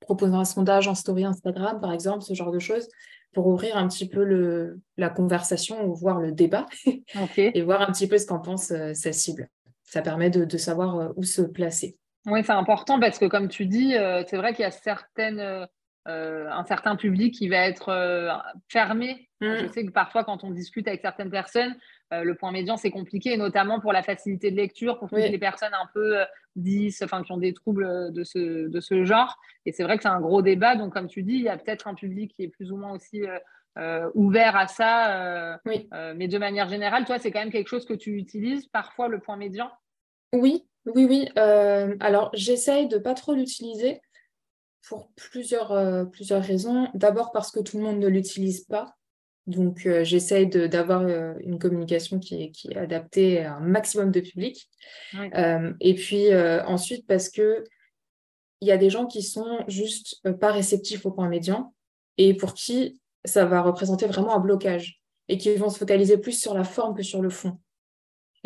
proposant 0.00 0.40
un 0.40 0.44
sondage 0.44 0.86
en 0.86 0.94
story 0.94 1.24
Instagram, 1.24 1.80
par 1.80 1.92
exemple, 1.92 2.22
ce 2.22 2.34
genre 2.34 2.52
de 2.52 2.58
choses 2.58 2.88
pour 3.36 3.48
ouvrir 3.48 3.76
un 3.76 3.86
petit 3.86 4.08
peu 4.08 4.24
le, 4.24 4.80
la 4.96 5.10
conversation 5.10 5.84
ou 5.86 5.94
voir 5.94 6.20
le 6.20 6.32
débat 6.32 6.64
et 7.36 7.60
voir 7.60 7.82
un 7.82 7.92
petit 7.92 8.08
peu 8.08 8.16
ce 8.16 8.24
qu'en 8.24 8.38
pense 8.38 8.70
euh, 8.70 8.94
sa 8.94 9.12
cible. 9.12 9.50
Ça 9.84 10.00
permet 10.00 10.30
de, 10.30 10.56
savoir 10.56 10.98
euh, 10.98 11.08
où 11.16 11.22
se 11.22 11.42
placer. 11.42 11.98
Oui, 12.26 12.42
c'est 12.44 12.52
important 12.52 12.98
parce 12.98 13.18
que 13.18 13.26
comme 13.26 13.48
tu 13.48 13.66
dis, 13.66 13.96
euh, 13.96 14.22
c'est 14.26 14.36
vrai 14.36 14.52
qu'il 14.52 14.62
y 14.62 14.66
a 14.66 14.70
certaines, 14.70 15.66
un 16.04 16.64
certain 16.64 16.96
public 16.96 17.34
qui 17.34 17.48
va 17.48 17.58
être 17.66 18.52
fermé. 18.68 19.28
Mm. 19.40 19.56
Je 19.56 19.66
sais 19.68 19.84
que 19.84 19.90
parfois, 19.90 20.24
quand 20.24 20.44
on 20.44 20.50
discute 20.50 20.88
avec 20.88 21.00
certaines 21.00 21.30
personnes, 21.30 21.74
euh, 22.12 22.22
le 22.22 22.34
point 22.36 22.52
médian, 22.52 22.76
c'est 22.76 22.90
compliqué, 22.90 23.36
notamment 23.36 23.80
pour 23.80 23.92
la 23.92 24.02
facilité 24.02 24.50
de 24.50 24.56
lecture, 24.56 24.98
pour 24.98 25.08
toutes 25.08 25.18
les 25.18 25.38
personnes 25.38 25.74
un 25.74 25.88
peu 25.92 26.18
10, 26.54 27.02
euh, 27.02 27.04
enfin, 27.04 27.22
qui 27.22 27.32
ont 27.32 27.38
des 27.38 27.52
troubles 27.52 28.12
de 28.12 28.22
ce, 28.22 28.68
de 28.68 28.80
ce 28.80 29.04
genre. 29.04 29.36
Et 29.64 29.72
c'est 29.72 29.82
vrai 29.82 29.96
que 29.96 30.02
c'est 30.02 30.08
un 30.08 30.20
gros 30.20 30.42
débat. 30.42 30.76
Donc, 30.76 30.92
comme 30.92 31.08
tu 31.08 31.22
dis, 31.22 31.34
il 31.34 31.42
y 31.42 31.48
a 31.48 31.56
peut-être 31.56 31.88
un 31.88 31.94
public 31.94 32.32
qui 32.32 32.44
est 32.44 32.48
plus 32.48 32.70
ou 32.70 32.76
moins 32.76 32.92
aussi 32.92 33.24
euh, 33.76 34.10
ouvert 34.14 34.56
à 34.56 34.68
ça. 34.68 35.58
mais 35.64 36.28
de 36.28 36.38
manière 36.38 36.68
générale, 36.68 37.04
toi, 37.04 37.18
c'est 37.18 37.32
quand 37.32 37.40
même 37.40 37.50
quelque 37.50 37.68
chose 37.68 37.86
que 37.86 37.94
tu 37.94 38.16
utilises 38.16 38.66
parfois, 38.66 39.08
le 39.08 39.18
point 39.18 39.36
médian? 39.36 39.70
Oui, 40.32 40.64
oui, 40.86 41.04
oui. 41.04 41.28
alors, 41.36 42.30
j'essaye 42.32 42.88
de 42.88 42.98
pas 42.98 43.14
trop 43.14 43.34
l'utiliser 43.34 44.00
pour 44.88 45.10
plusieurs, 45.16 46.08
plusieurs 46.10 46.42
raisons. 46.42 46.88
D'abord 46.94 47.32
parce 47.32 47.50
que 47.50 47.60
tout 47.60 47.78
le 47.78 47.84
monde 47.84 47.98
ne 47.98 48.08
l'utilise 48.08 48.64
pas. 48.64 48.96
Donc, 49.46 49.86
euh, 49.86 50.02
j'essaye 50.02 50.48
d'avoir 50.48 51.02
euh, 51.02 51.34
une 51.40 51.58
communication 51.58 52.18
qui 52.18 52.42
est, 52.42 52.50
qui 52.50 52.68
est, 52.68 52.76
adaptée 52.76 53.44
à 53.44 53.56
un 53.56 53.60
maximum 53.60 54.10
de 54.10 54.20
public. 54.20 54.68
Euh, 55.14 55.72
et 55.80 55.94
puis 55.94 56.34
ensuite, 56.34 57.06
parce 57.06 57.28
que 57.30 57.64
il 58.62 58.68
y 58.68 58.72
a 58.72 58.78
des 58.78 58.88
gens 58.88 59.06
qui 59.06 59.22
sont 59.22 59.64
juste 59.68 60.22
pas 60.40 60.50
réceptifs 60.50 61.04
au 61.04 61.10
point 61.10 61.28
médian 61.28 61.74
et 62.16 62.32
pour 62.34 62.54
qui 62.54 62.98
ça 63.24 63.44
va 63.44 63.60
représenter 63.60 64.06
vraiment 64.06 64.34
un 64.34 64.40
blocage 64.40 65.02
et 65.28 65.36
qui 65.36 65.54
vont 65.56 65.68
se 65.68 65.78
focaliser 65.78 66.16
plus 66.16 66.40
sur 66.40 66.54
la 66.54 66.64
forme 66.64 66.96
que 66.96 67.02
sur 67.02 67.20
le 67.20 67.28
fond. 67.28 67.58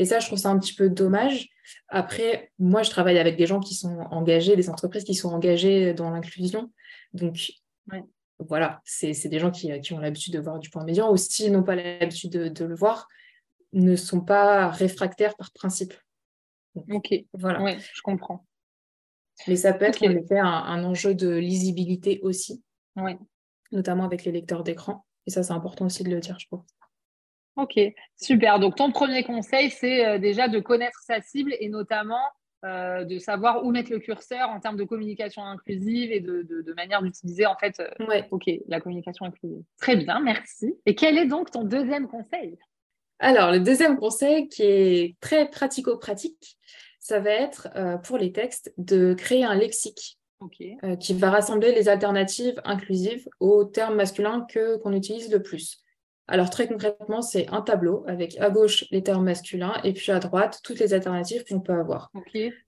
Et 0.00 0.06
ça, 0.06 0.18
je 0.18 0.26
trouve 0.26 0.38
ça 0.38 0.48
un 0.48 0.58
petit 0.58 0.72
peu 0.72 0.88
dommage. 0.88 1.50
Après, 1.88 2.50
moi, 2.58 2.82
je 2.82 2.88
travaille 2.88 3.18
avec 3.18 3.36
des 3.36 3.46
gens 3.46 3.60
qui 3.60 3.74
sont 3.74 3.98
engagés, 4.10 4.56
des 4.56 4.70
entreprises 4.70 5.04
qui 5.04 5.14
sont 5.14 5.28
engagées 5.28 5.92
dans 5.92 6.08
l'inclusion. 6.08 6.72
Donc, 7.12 7.52
voilà, 8.38 8.80
c'est 8.86 9.28
des 9.28 9.38
gens 9.38 9.50
qui, 9.50 9.70
ont 9.92 9.98
l'habitude 9.98 10.32
de 10.32 10.38
voir 10.38 10.58
du 10.58 10.70
point 10.70 10.84
médian 10.84 11.12
ou 11.12 11.18
s'ils 11.18 11.52
n'ont 11.52 11.62
pas 11.62 11.76
l'habitude 11.76 12.30
de, 12.30 12.64
le 12.64 12.74
voir, 12.74 13.08
ne 13.74 13.94
sont 13.94 14.22
pas 14.22 14.70
réfractaires 14.70 15.36
par 15.36 15.52
principe. 15.52 15.92
ok, 16.74 17.12
voilà. 17.34 17.62
Oui, 17.62 17.72
je 17.78 18.00
comprends. 18.00 18.46
Mais 19.48 19.56
ça 19.56 19.74
peut 19.74 19.84
être 19.84 20.02
en 20.02 20.12
effet 20.12 20.38
un, 20.38 20.82
enjeu 20.82 21.14
de 21.14 21.28
lisibilité 21.28 22.20
aussi, 22.22 22.62
notamment 23.70 24.04
avec 24.04 24.24
les 24.24 24.32
lecteurs 24.32 24.64
d'écran. 24.64 25.04
Et 25.26 25.30
ça, 25.30 25.42
c'est 25.42 25.52
important 25.52 25.84
aussi 25.84 26.04
de 26.04 26.10
le 26.10 26.20
dire, 26.20 26.38
je 26.38 26.46
pense. 26.48 26.64
Ok, 27.56 27.78
super. 28.16 28.60
Donc, 28.60 28.76
ton 28.76 28.92
premier 28.92 29.24
conseil, 29.24 29.70
c'est 29.70 30.06
euh, 30.06 30.18
déjà 30.18 30.48
de 30.48 30.60
connaître 30.60 30.98
sa 31.04 31.20
cible 31.20 31.54
et 31.58 31.68
notamment 31.68 32.22
euh, 32.64 33.04
de 33.04 33.18
savoir 33.18 33.64
où 33.64 33.70
mettre 33.70 33.90
le 33.90 33.98
curseur 33.98 34.48
en 34.50 34.60
termes 34.60 34.76
de 34.76 34.84
communication 34.84 35.42
inclusive 35.42 36.12
et 36.12 36.20
de, 36.20 36.74
manière 36.74 37.02
d'utiliser 37.02 37.46
en 37.46 37.56
fait 37.56 37.80
euh, 37.80 38.22
ok, 38.30 38.44
la 38.68 38.80
communication 38.80 39.26
inclusive. 39.26 39.62
Très 39.80 39.96
bien, 39.96 40.20
merci. 40.20 40.74
Et 40.86 40.94
quel 40.94 41.18
est 41.18 41.26
donc 41.26 41.50
ton 41.50 41.64
deuxième 41.64 42.06
conseil? 42.06 42.56
Alors, 43.18 43.50
le 43.50 43.60
deuxième 43.60 43.98
conseil 43.98 44.48
qui 44.48 44.62
est 44.62 45.16
très 45.20 45.50
pratico-pratique, 45.50 46.56
ça 47.00 47.18
va 47.18 47.30
être 47.30 47.68
pour 48.04 48.16
les 48.16 48.32
textes 48.32 48.72
de 48.78 49.12
créer 49.12 49.44
un 49.44 49.54
lexique 49.54 50.18
qui 51.00 51.14
va 51.14 51.30
rassembler 51.30 51.72
les 51.74 51.90
alternatives 51.90 52.60
inclusives 52.64 53.28
aux 53.40 53.64
termes 53.64 53.96
masculins 53.96 54.46
que 54.48 54.78
qu'on 54.78 54.94
utilise 54.94 55.30
le 55.30 55.42
plus. 55.42 55.82
Alors 56.30 56.48
très 56.48 56.68
concrètement, 56.68 57.22
c'est 57.22 57.48
un 57.48 57.60
tableau 57.60 58.04
avec 58.06 58.38
à 58.38 58.50
gauche 58.50 58.84
les 58.92 59.02
termes 59.02 59.24
masculins 59.24 59.74
et 59.82 59.92
puis 59.92 60.12
à 60.12 60.20
droite 60.20 60.60
toutes 60.62 60.78
les 60.78 60.94
alternatives 60.94 61.44
qu'on 61.44 61.58
peut 61.58 61.72
avoir. 61.72 62.12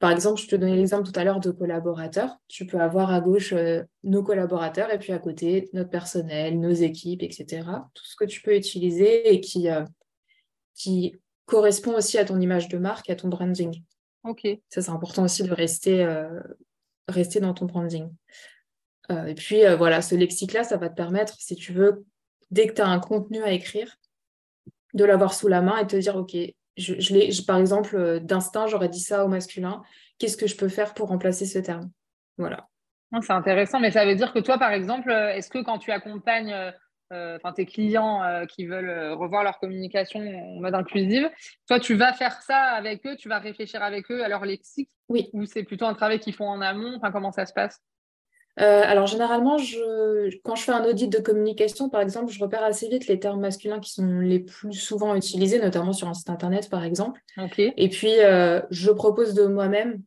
Par 0.01 0.11
exemple, 0.11 0.41
je 0.41 0.49
te 0.49 0.57
donnais 0.57 0.75
l'exemple 0.75 1.09
tout 1.09 1.19
à 1.19 1.23
l'heure 1.23 1.39
de 1.39 1.53
collaborateurs. 1.53 2.39
Tu 2.49 2.67
peux 2.67 2.81
avoir 2.81 3.13
à 3.13 3.21
gauche 3.21 3.53
euh, 3.53 3.85
nos 4.03 4.25
collaborateurs 4.25 4.93
et 4.93 4.99
puis 4.99 5.13
à 5.13 5.21
côté 5.21 5.71
notre 5.75 5.91
personnel, 5.91 6.59
nos 6.59 6.73
équipes, 6.73 7.23
etc. 7.23 7.63
Tout 7.95 8.05
ce 8.05 8.17
que 8.17 8.25
tu 8.25 8.43
peux 8.43 8.57
utiliser 8.57 9.33
et 9.33 9.41
qui, 9.41 9.71
euh, 9.71 9.85
qui 10.75 11.15
correspond 11.47 11.95
aussi 11.95 12.19
à 12.19 12.25
ton 12.25 12.41
image 12.41 12.67
de 12.67 12.79
marque, 12.79 13.11
à 13.11 13.15
ton 13.15 13.29
branding. 13.29 13.81
Ok. 14.25 14.45
Ça, 14.71 14.83
c'est 14.83 14.91
important 14.91 15.23
aussi 15.23 15.45
de 15.45 15.53
rester, 15.53 16.05
euh, 16.05 16.41
rester 17.07 17.39
dans 17.39 17.55
ton 17.55 17.67
branding. 17.67 18.11
et 19.27 19.35
puis 19.35 19.61
voilà, 19.77 20.01
ce 20.01 20.15
lexique-là, 20.15 20.65
ça 20.65 20.79
va 20.79 20.89
te 20.89 20.95
permettre, 20.95 21.37
si 21.39 21.55
tu 21.55 21.73
veux, 21.73 22.07
dès 22.53 22.69
que 22.69 22.75
tu 22.75 22.83
as 22.83 22.87
un 22.87 23.01
contenu 23.01 23.43
à 23.43 23.51
écrire, 23.51 23.97
de 24.95 25.05
l'avoir 25.05 25.35
sous 25.35 25.49
la 25.49 25.63
main 25.63 25.79
et 25.79 25.87
te 25.87 25.97
dire, 25.97 26.17
OK, 26.17 26.37
je, 26.77 26.95
je 27.01 27.47
par 27.47 27.59
exemple, 27.59 27.97
euh, 27.97 28.21
d'instinct, 28.21 28.67
j'aurais 28.67 28.89
dit 28.91 29.01
ça 29.01 29.25
au 29.25 29.29
masculin. 29.29 29.83
Qu'est-ce 30.19 30.37
que 30.37 30.47
je 30.47 30.57
peux 30.57 30.69
faire 30.69 30.95
pour 30.95 31.09
remplacer 31.09 31.47
ce 31.47 31.59
terme? 31.59 31.91
Voilà. 32.39 32.69
C'est 33.21 33.33
intéressant, 33.33 33.81
mais 33.81 33.91
ça 33.91 34.07
veut 34.07 34.15
dire 34.15 34.33
que 34.33 34.39
toi, 34.39 34.59
par 34.59 34.73
exemple, 34.73 35.11
euh, 35.11 35.35
est-ce 35.35 35.51
que 35.51 35.63
quand 35.63 35.79
tu 35.79 35.91
accompagnes 35.91 36.55
euh, 37.13 37.39
tes 37.55 37.67
clients 37.67 38.23
qui 38.49 38.65
veulent 38.65 39.13
revoir 39.13 39.45
leur 39.45 39.59
communication 39.59 40.21
en 40.21 40.61
mode 40.61 40.75
inclusive, 40.75 41.29
toi, 41.69 41.79
tu 41.79 41.95
vas 41.95 42.15
faire 42.15 42.41
ça 42.41 42.57
avec 42.57 43.07
eux, 43.07 43.17
tu 43.17 43.29
vas 43.29 43.39
réfléchir 43.39 43.83
avec 43.83 44.11
eux 44.11 44.25
à 44.25 44.29
leur 44.29 44.47
lexique 44.47 44.89
Oui. 45.11 45.29
Ou 45.35 45.45
c'est 45.45 45.63
plutôt 45.63 45.85
un 45.85 45.93
travail 45.93 46.21
qu'ils 46.21 46.33
font 46.35 46.49
en 46.49 46.63
amont? 46.63 46.99
Comment 47.13 47.31
ça 47.31 47.45
se 47.45 47.53
passe? 47.53 47.83
Euh, 48.61 48.83
alors 48.85 49.07
généralement, 49.07 49.57
quand 50.45 50.55
je 50.57 50.63
fais 50.63 50.73
un 50.73 50.85
audit 50.85 51.11
de 51.11 51.19
communication, 51.19 51.89
par 51.89 52.03
exemple, 52.03 52.31
je 52.31 52.39
repère 52.39 52.63
assez 52.63 52.89
vite 52.89 53.07
les 53.07 53.19
termes 53.19 53.41
masculins 53.41 53.81
qui 53.81 53.91
sont 53.93 54.21
les 54.21 54.41
plus 54.41 54.75
souvent 54.75 55.15
utilisés, 55.15 55.59
notamment 55.59 55.93
sur 55.93 56.09
un 56.09 56.15
site 56.15 56.29
internet, 56.29 56.69
par 56.69 56.85
exemple. 56.85 57.21
Et 57.77 57.89
puis, 57.89 58.19
euh, 58.19 58.61
je 58.71 58.91
propose 58.91 59.33
de 59.35 59.47
moi-même 59.47 60.03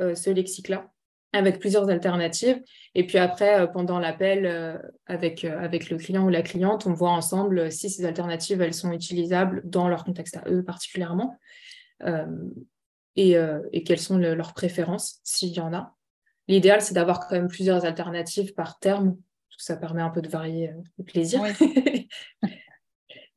euh, 0.00 0.14
ce 0.14 0.30
lexique-là 0.30 0.88
avec 1.34 1.58
plusieurs 1.58 1.88
alternatives. 1.88 2.62
Et 2.94 3.06
puis 3.06 3.16
après, 3.16 3.70
pendant 3.72 3.98
l'appel 3.98 4.78
avec, 5.06 5.44
avec 5.46 5.88
le 5.88 5.96
client 5.96 6.26
ou 6.26 6.28
la 6.28 6.42
cliente, 6.42 6.86
on 6.86 6.92
voit 6.92 7.10
ensemble 7.10 7.72
si 7.72 7.88
ces 7.88 8.04
alternatives, 8.04 8.60
elles 8.60 8.74
sont 8.74 8.92
utilisables 8.92 9.62
dans 9.64 9.88
leur 9.88 10.04
contexte 10.04 10.36
à 10.36 10.42
eux 10.50 10.62
particulièrement. 10.62 11.38
Et, 13.16 13.34
et, 13.72 13.82
quelles 13.82 13.98
sont 13.98 14.18
leurs 14.18 14.52
préférences, 14.52 15.20
s'il 15.24 15.54
y 15.54 15.60
en 15.60 15.72
a. 15.72 15.94
L'idéal, 16.48 16.80
c'est 16.82 16.94
d'avoir 16.94 17.20
quand 17.20 17.34
même 17.34 17.48
plusieurs 17.48 17.84
alternatives 17.84 18.54
par 18.54 18.78
terme, 18.78 19.16
parce 19.48 19.56
que 19.58 19.64
ça 19.64 19.76
permet 19.76 20.02
un 20.02 20.10
peu 20.10 20.22
de 20.22 20.28
varier 20.28 20.70
euh, 20.70 20.82
le 20.98 21.04
plaisir. 21.04 21.42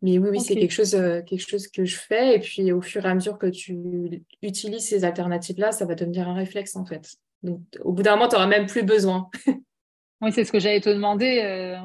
Mais 0.01 0.19
oui, 0.19 0.29
oui, 0.29 0.39
c'est 0.39 0.55
quelque 0.55 0.71
chose, 0.71 0.93
euh, 0.93 1.21
quelque 1.21 1.47
chose 1.47 1.67
que 1.67 1.85
je 1.85 1.95
fais. 1.95 2.35
Et 2.35 2.39
puis, 2.39 2.71
au 2.71 2.81
fur 2.81 3.05
et 3.05 3.09
à 3.09 3.15
mesure 3.15 3.39
que 3.39 3.47
tu 3.47 4.23
utilises 4.41 4.87
ces 4.87 5.03
alternatives-là, 5.03 5.71
ça 5.71 5.85
va 5.85 5.95
devenir 5.95 6.27
un 6.27 6.35
réflexe, 6.35 6.75
en 6.75 6.85
fait. 6.85 7.15
Donc, 7.43 7.61
au 7.81 7.91
bout 7.91 8.03
d'un 8.03 8.15
moment, 8.15 8.27
tu 8.27 8.35
n'auras 8.35 8.47
même 8.47 8.67
plus 8.67 8.83
besoin. 8.83 9.29
oui, 10.21 10.31
c'est 10.31 10.43
ce 10.43 10.51
que 10.51 10.59
j'allais 10.59 10.81
te 10.81 10.89
demander. 10.89 11.41
Euh, 11.43 11.77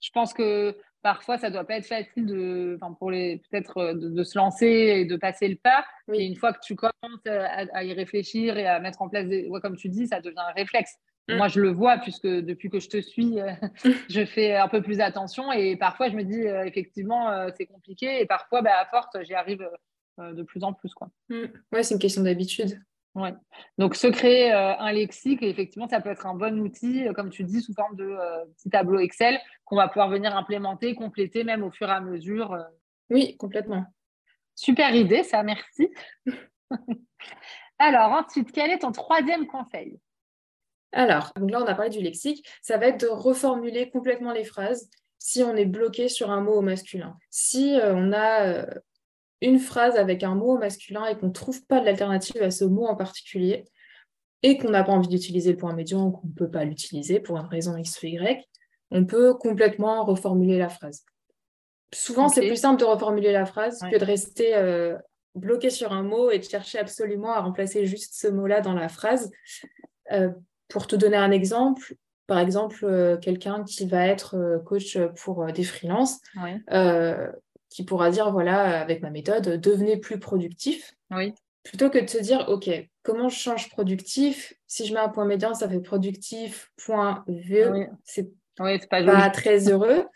je 0.00 0.10
pense 0.12 0.32
que 0.32 0.76
parfois, 1.04 1.36
ça 1.36 1.50
doit 1.50 1.64
pas 1.64 1.76
être 1.76 1.86
facile 1.86 2.24
de, 2.24 2.78
pour 2.98 3.10
les, 3.10 3.42
peut-être 3.50 3.76
euh, 3.76 3.94
de, 3.94 4.24
se 4.24 4.38
lancer 4.38 4.66
et 4.66 5.04
de 5.04 5.16
passer 5.16 5.46
le 5.46 5.56
pas. 5.56 5.84
Et 6.12 6.24
une 6.24 6.34
fois 6.34 6.54
que 6.54 6.60
tu 6.64 6.74
commences 6.74 7.26
à, 7.26 7.84
y 7.84 7.92
réfléchir 7.92 8.56
et 8.56 8.66
à 8.66 8.80
mettre 8.80 9.02
en 9.02 9.10
place 9.10 9.26
des, 9.26 9.48
comme 9.62 9.76
tu 9.76 9.90
dis, 9.90 10.08
ça 10.08 10.20
devient 10.20 10.38
un 10.38 10.52
réflexe. 10.52 10.96
Mm. 11.28 11.36
Moi, 11.36 11.48
je 11.48 11.60
le 11.60 11.68
vois 11.68 11.98
puisque 11.98 12.26
depuis 12.26 12.70
que 12.70 12.80
je 12.80 12.88
te 12.88 13.00
suis, 13.02 13.38
euh, 13.38 13.52
je 14.10 14.24
fais 14.24 14.56
un 14.56 14.66
peu 14.66 14.80
plus 14.80 15.00
attention 15.00 15.52
et 15.52 15.76
parfois, 15.76 16.08
je 16.08 16.16
me 16.16 16.24
dis 16.24 16.48
euh, 16.48 16.64
effectivement, 16.64 17.48
c'est 17.56 17.66
compliqué 17.66 18.22
et 18.22 18.26
parfois, 18.26 18.62
bah, 18.62 18.72
à 18.80 18.86
force, 18.86 19.14
j'y 19.22 19.34
arrive 19.34 19.68
de 20.18 20.42
plus 20.42 20.64
en 20.64 20.72
plus. 20.72 20.94
Quoi. 20.94 21.10
Mm. 21.28 21.44
Ouais, 21.72 21.82
c'est 21.82 21.94
une 21.94 22.00
question 22.00 22.22
d'habitude. 22.22 22.80
Ouais. 23.14 23.32
Donc, 23.78 23.94
se 23.94 24.08
créer 24.08 24.52
euh, 24.52 24.76
un 24.76 24.92
lexique, 24.92 25.42
effectivement, 25.42 25.88
ça 25.88 26.00
peut 26.00 26.10
être 26.10 26.26
un 26.26 26.34
bon 26.34 26.58
outil, 26.58 27.06
euh, 27.06 27.12
comme 27.12 27.30
tu 27.30 27.44
dis, 27.44 27.60
sous 27.60 27.72
forme 27.72 27.94
de 27.94 28.04
euh, 28.04 28.44
petit 28.56 28.70
tableau 28.70 28.98
Excel 28.98 29.38
qu'on 29.64 29.76
va 29.76 29.86
pouvoir 29.86 30.08
venir 30.08 30.36
implémenter, 30.36 30.94
compléter 30.96 31.44
même 31.44 31.62
au 31.62 31.70
fur 31.70 31.88
et 31.88 31.92
à 31.92 32.00
mesure. 32.00 32.58
Oui, 33.10 33.36
complètement. 33.36 33.84
Super 34.56 34.94
idée, 34.94 35.22
ça, 35.22 35.44
merci. 35.44 35.90
Alors, 37.78 38.10
ensuite, 38.12 38.50
quel 38.50 38.70
est 38.72 38.80
ton 38.80 38.90
troisième 38.90 39.46
conseil? 39.46 40.00
Alors, 40.90 41.32
donc 41.36 41.50
là, 41.50 41.60
on 41.62 41.66
a 41.66 41.74
parlé 41.74 41.90
du 41.90 42.00
lexique. 42.00 42.48
Ça 42.62 42.78
va 42.78 42.86
être 42.86 43.00
de 43.00 43.06
reformuler 43.06 43.90
complètement 43.90 44.32
les 44.32 44.44
phrases 44.44 44.90
si 45.18 45.42
on 45.42 45.54
est 45.54 45.64
bloqué 45.64 46.08
sur 46.08 46.30
un 46.30 46.40
mot 46.40 46.54
au 46.54 46.62
masculin. 46.62 47.16
Si 47.30 47.76
on 47.82 48.12
a 48.12 48.66
une 49.44 49.58
phrase 49.58 49.96
avec 49.96 50.22
un 50.22 50.34
mot 50.34 50.58
masculin 50.58 51.06
et 51.06 51.16
qu'on 51.16 51.28
ne 51.28 51.32
trouve 51.32 51.64
pas 51.66 51.80
d'alternative 51.80 52.42
à 52.42 52.50
ce 52.50 52.64
mot 52.64 52.86
en 52.86 52.96
particulier, 52.96 53.64
et 54.42 54.58
qu'on 54.58 54.70
n'a 54.70 54.84
pas 54.84 54.92
envie 54.92 55.08
d'utiliser 55.08 55.52
le 55.52 55.56
point 55.56 55.72
médian 55.72 56.06
ou 56.06 56.10
qu'on 56.10 56.28
ne 56.28 56.32
peut 56.34 56.50
pas 56.50 56.64
l'utiliser 56.64 57.18
pour 57.18 57.38
une 57.38 57.46
raison 57.46 57.76
X 57.76 58.02
ou 58.02 58.06
Y, 58.06 58.44
on 58.90 59.06
peut 59.06 59.34
complètement 59.34 60.04
reformuler 60.04 60.58
la 60.58 60.68
phrase. 60.68 61.04
Souvent, 61.94 62.28
c'est 62.28 62.46
plus 62.46 62.56
simple 62.56 62.78
de 62.78 62.84
reformuler 62.84 63.32
la 63.32 63.46
phrase 63.46 63.80
que 63.90 63.98
de 63.98 64.04
rester 64.04 64.54
euh, 64.54 64.96
bloqué 65.34 65.70
sur 65.70 65.92
un 65.92 66.02
mot 66.02 66.30
et 66.30 66.38
de 66.38 66.44
chercher 66.44 66.78
absolument 66.78 67.32
à 67.32 67.40
remplacer 67.40 67.86
juste 67.86 68.14
ce 68.14 68.28
mot-là 68.28 68.60
dans 68.60 68.74
la 68.74 68.88
phrase. 68.88 69.30
Euh, 70.12 70.30
pour 70.68 70.86
te 70.86 70.96
donner 70.96 71.16
un 71.16 71.30
exemple, 71.30 71.94
par 72.26 72.38
exemple, 72.38 72.84
euh, 72.84 73.16
quelqu'un 73.16 73.64
qui 73.64 73.86
va 73.86 74.06
être 74.06 74.60
coach 74.66 74.98
pour 75.22 75.46
des 75.52 75.64
freelances, 75.64 76.20
qui 77.74 77.84
pourra 77.84 78.10
dire, 78.10 78.30
voilà, 78.30 78.80
avec 78.80 79.02
ma 79.02 79.10
méthode, 79.10 79.60
devenez 79.60 79.96
plus 79.96 80.20
productif. 80.20 80.94
Oui. 81.10 81.34
Plutôt 81.64 81.90
que 81.90 81.98
de 81.98 82.06
se 82.06 82.18
dire, 82.18 82.44
OK, 82.48 82.70
comment 83.02 83.28
je 83.28 83.36
change 83.36 83.68
productif? 83.68 84.54
Si 84.68 84.86
je 84.86 84.94
mets 84.94 85.00
un 85.00 85.08
point 85.08 85.24
médian, 85.24 85.54
ça 85.54 85.68
fait 85.68 85.80
productif, 85.80 86.70
point 86.76 87.24
V. 87.26 87.88
C'est 88.04 88.30
pas, 88.88 89.30
très 89.30 89.68
heureux. 89.68 90.06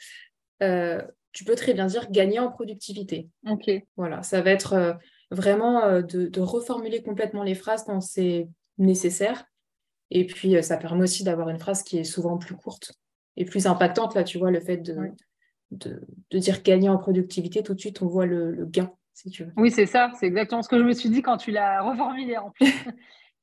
Euh, 0.62 1.02
tu 1.32 1.42
peux 1.42 1.56
très 1.56 1.74
bien 1.74 1.86
dire 1.86 2.08
gagner 2.12 2.38
en 2.38 2.48
productivité. 2.48 3.28
OK. 3.50 3.68
Voilà, 3.96 4.22
ça 4.22 4.40
va 4.40 4.50
être 4.50 4.74
euh, 4.74 4.92
vraiment 5.32 5.82
euh, 5.82 6.02
de, 6.02 6.40
reformuler 6.40 7.02
complètement 7.02 7.42
les 7.42 7.56
phrases 7.56 7.82
quand 7.82 8.00
c'est 8.00 8.48
nécessaire. 8.76 9.46
Et 10.12 10.26
puis, 10.26 10.62
ça 10.62 10.76
permet 10.76 11.02
aussi 11.02 11.24
d'avoir 11.24 11.48
une 11.48 11.58
phrase 11.58 11.82
qui 11.82 11.98
est 11.98 12.04
souvent 12.04 12.38
plus 12.38 12.54
courte 12.54 12.92
et 13.36 13.44
plus 13.44 13.66
impactante. 13.66 14.14
Là, 14.14 14.22
tu 14.22 14.38
vois, 14.38 14.52
le 14.52 14.60
fait 14.60 14.76
de, 14.76 14.96
de, 15.70 16.00
dire 16.32 16.62
gagner 16.62 16.88
en 16.88 16.98
productivité, 16.98 17.62
tout 17.62 17.75
de 17.75 17.80
suite, 17.80 18.02
on 18.02 18.06
voit 18.06 18.26
le, 18.26 18.66
gain, 18.66 18.92
si 19.14 19.30
tu 19.30 19.44
veux. 19.44 19.52
Oui, 19.56 19.70
c'est 19.70 19.87
ça. 19.87 20.10
C'est 20.18 20.26
exactement 20.26 20.62
ce 20.62 20.68
que 20.68 20.78
je 20.78 20.84
me 20.84 20.92
suis 20.92 21.10
dit 21.10 21.22
quand 21.22 21.37
tu 21.37 21.50
l'as 21.50 21.82
reformulé 21.88 22.37
en 22.37 22.50
plus. 22.50 22.72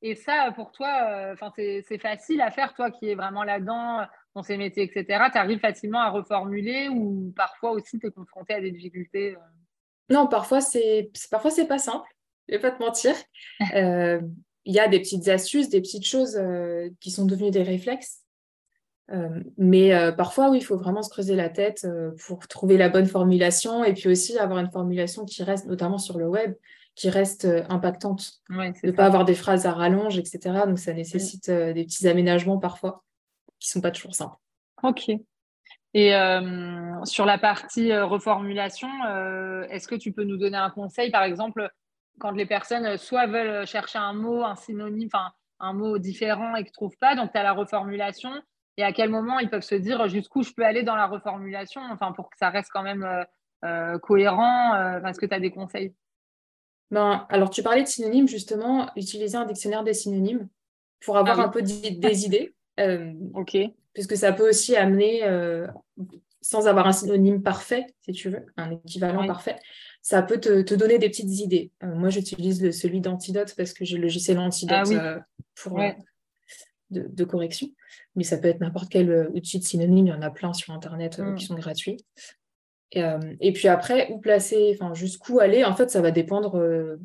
Et 0.02 0.14
ça, 0.14 0.52
pour 0.54 0.72
toi, 0.72 1.34
euh, 1.34 1.82
c'est 1.88 1.98
facile 1.98 2.40
à 2.40 2.50
faire, 2.50 2.74
toi 2.74 2.90
qui 2.90 3.08
es 3.08 3.14
vraiment 3.14 3.44
là-dedans, 3.44 4.02
dans 4.34 4.42
ces 4.42 4.56
métiers, 4.56 4.84
etc. 4.84 5.24
Tu 5.32 5.38
arrives 5.38 5.58
facilement 5.58 6.00
à 6.00 6.10
reformuler 6.10 6.88
ou 6.88 7.32
parfois 7.34 7.72
aussi 7.72 7.98
tu 7.98 8.06
es 8.06 8.10
confronté 8.10 8.54
à 8.54 8.60
des 8.60 8.70
difficultés 8.70 9.34
euh? 9.34 9.38
Non, 10.08 10.28
parfois 10.28 10.60
c'est 10.60 11.10
parfois 11.30 11.50
c'est 11.50 11.66
pas 11.66 11.78
simple, 11.78 12.06
je 12.46 12.54
vais 12.54 12.60
pas 12.60 12.70
te 12.70 12.82
mentir. 12.82 13.14
Euh, 13.74 14.20
il 14.68 14.74
y 14.74 14.80
a 14.80 14.88
des 14.88 14.98
petites 14.98 15.28
astuces, 15.28 15.68
des 15.68 15.80
petites 15.80 16.04
choses 16.04 16.36
qui 16.98 17.12
sont 17.12 17.24
devenues 17.24 17.52
des 17.52 17.62
réflexes 17.62 18.25
euh, 19.12 19.40
mais 19.56 19.94
euh, 19.94 20.10
parfois, 20.12 20.50
oui, 20.50 20.58
il 20.58 20.64
faut 20.64 20.76
vraiment 20.76 21.02
se 21.02 21.10
creuser 21.10 21.36
la 21.36 21.48
tête 21.48 21.84
euh, 21.84 22.10
pour 22.26 22.46
trouver 22.48 22.76
la 22.76 22.88
bonne 22.88 23.06
formulation 23.06 23.84
et 23.84 23.94
puis 23.94 24.08
aussi 24.08 24.38
avoir 24.38 24.58
une 24.58 24.70
formulation 24.70 25.24
qui 25.24 25.42
reste, 25.42 25.66
notamment 25.66 25.98
sur 25.98 26.18
le 26.18 26.28
web, 26.28 26.54
qui 26.94 27.08
reste 27.10 27.46
impactante. 27.68 28.40
ne 28.48 28.90
pas 28.90 29.06
avoir 29.06 29.24
des 29.24 29.34
phrases 29.34 29.66
à 29.66 29.72
rallonge, 29.72 30.18
etc. 30.18 30.64
Donc, 30.66 30.78
ça 30.78 30.92
nécessite 30.92 31.50
des 31.50 31.84
petits 31.84 32.08
aménagements 32.08 32.58
parfois 32.58 33.04
qui 33.60 33.68
ne 33.68 33.72
sont 33.72 33.80
pas 33.80 33.90
toujours 33.90 34.14
simples. 34.14 34.36
Ok. 34.82 35.10
Et 35.92 36.12
sur 37.04 37.26
la 37.26 37.38
partie 37.38 37.94
reformulation, 37.94 38.88
est-ce 39.68 39.86
que 39.86 39.94
tu 39.94 40.12
peux 40.12 40.24
nous 40.24 40.38
donner 40.38 40.56
un 40.56 40.70
conseil, 40.70 41.10
par 41.10 41.22
exemple, 41.22 41.70
quand 42.18 42.30
les 42.30 42.46
personnes 42.46 42.96
soit 42.96 43.26
veulent 43.26 43.66
chercher 43.66 43.98
un 43.98 44.14
mot, 44.14 44.42
un 44.42 44.56
synonyme, 44.56 45.10
enfin 45.12 45.32
un 45.60 45.74
mot 45.74 45.98
différent 45.98 46.56
et 46.56 46.62
qu'ils 46.62 46.70
ne 46.70 46.72
trouvent 46.72 46.98
pas, 46.98 47.14
donc 47.14 47.30
tu 47.32 47.38
as 47.38 47.42
la 47.42 47.52
reformulation, 47.52 48.30
et 48.76 48.82
à 48.82 48.92
quel 48.92 49.10
moment 49.10 49.38
ils 49.38 49.48
peuvent 49.48 49.62
se 49.62 49.74
dire 49.74 50.06
jusqu'où 50.08 50.42
je 50.42 50.52
peux 50.52 50.64
aller 50.64 50.82
dans 50.82 50.96
la 50.96 51.06
reformulation, 51.06 51.80
enfin 51.90 52.12
pour 52.12 52.30
que 52.30 52.36
ça 52.38 52.50
reste 52.50 52.70
quand 52.72 52.82
même 52.82 53.04
euh, 53.04 53.24
euh, 53.64 53.98
cohérent. 53.98 54.74
Euh, 54.74 55.02
est-ce 55.04 55.18
que 55.18 55.26
tu 55.26 55.34
as 55.34 55.40
des 55.40 55.50
conseils? 55.50 55.94
Ben, 56.90 57.26
Alors, 57.30 57.50
tu 57.50 57.62
parlais 57.62 57.82
de 57.82 57.88
synonymes, 57.88 58.28
justement, 58.28 58.90
utiliser 58.94 59.36
un 59.36 59.46
dictionnaire 59.46 59.82
des 59.82 59.94
synonymes 59.94 60.48
pour 61.04 61.16
avoir 61.16 61.40
ah 61.40 61.44
un 61.44 61.48
peu 61.48 61.62
des 61.62 62.24
idées. 62.24 62.54
ok. 63.34 63.56
Puisque 63.92 64.16
ça 64.16 64.32
peut 64.32 64.48
aussi 64.48 64.76
amener, 64.76 65.22
sans 66.42 66.68
avoir 66.68 66.86
un 66.86 66.92
synonyme 66.92 67.42
parfait, 67.42 67.86
si 68.02 68.12
tu 68.12 68.28
veux, 68.28 68.46
un 68.56 68.70
équivalent 68.70 69.26
parfait, 69.26 69.56
ça 70.02 70.22
peut 70.22 70.38
te, 70.38 70.74
donner 70.74 70.98
des 70.98 71.08
petites 71.08 71.40
idées. 71.40 71.72
moi, 71.82 72.10
j'utilise 72.10 72.70
celui 72.78 73.00
d'Antidote 73.00 73.54
parce 73.56 73.72
que 73.72 73.84
j'ai 73.84 73.96
le 73.96 74.02
logiciel 74.02 74.38
Antidote 74.38 74.92
ah 74.92 75.18
pour 75.56 75.80
de, 76.90 77.24
correction. 77.24 77.68
Mais 78.14 78.24
ça 78.24 78.38
peut 78.38 78.48
être 78.48 78.60
n'importe 78.60 78.88
quel 78.88 79.28
outil 79.34 79.58
de 79.58 79.64
synonyme. 79.64 80.06
Il 80.06 80.10
y 80.10 80.12
en 80.12 80.22
a 80.22 80.30
plein 80.30 80.52
sur 80.52 80.72
Internet 80.72 81.18
mm. 81.18 81.34
qui 81.36 81.46
sont 81.46 81.54
gratuits. 81.54 82.04
Et, 82.92 83.52
puis 83.52 83.68
après, 83.68 84.10
où 84.10 84.18
placer, 84.18 84.74
enfin 84.74 84.94
jusqu'où 84.94 85.40
aller, 85.40 85.64
en 85.64 85.74
fait, 85.74 85.90
ça 85.90 86.00
va 86.00 86.10
dépendre 86.10 86.98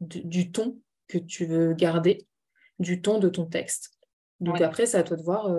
du, 0.00 0.50
ton 0.50 0.78
que 1.08 1.18
tu 1.18 1.46
veux 1.46 1.74
garder, 1.74 2.26
du 2.78 3.02
ton 3.02 3.18
de 3.18 3.28
ton 3.28 3.44
texte. 3.44 3.90
Donc 4.40 4.60
après, 4.60 4.86
c'est 4.86 4.96
à 4.96 5.02
toi 5.02 5.16
de 5.16 5.22
voir 5.22 5.52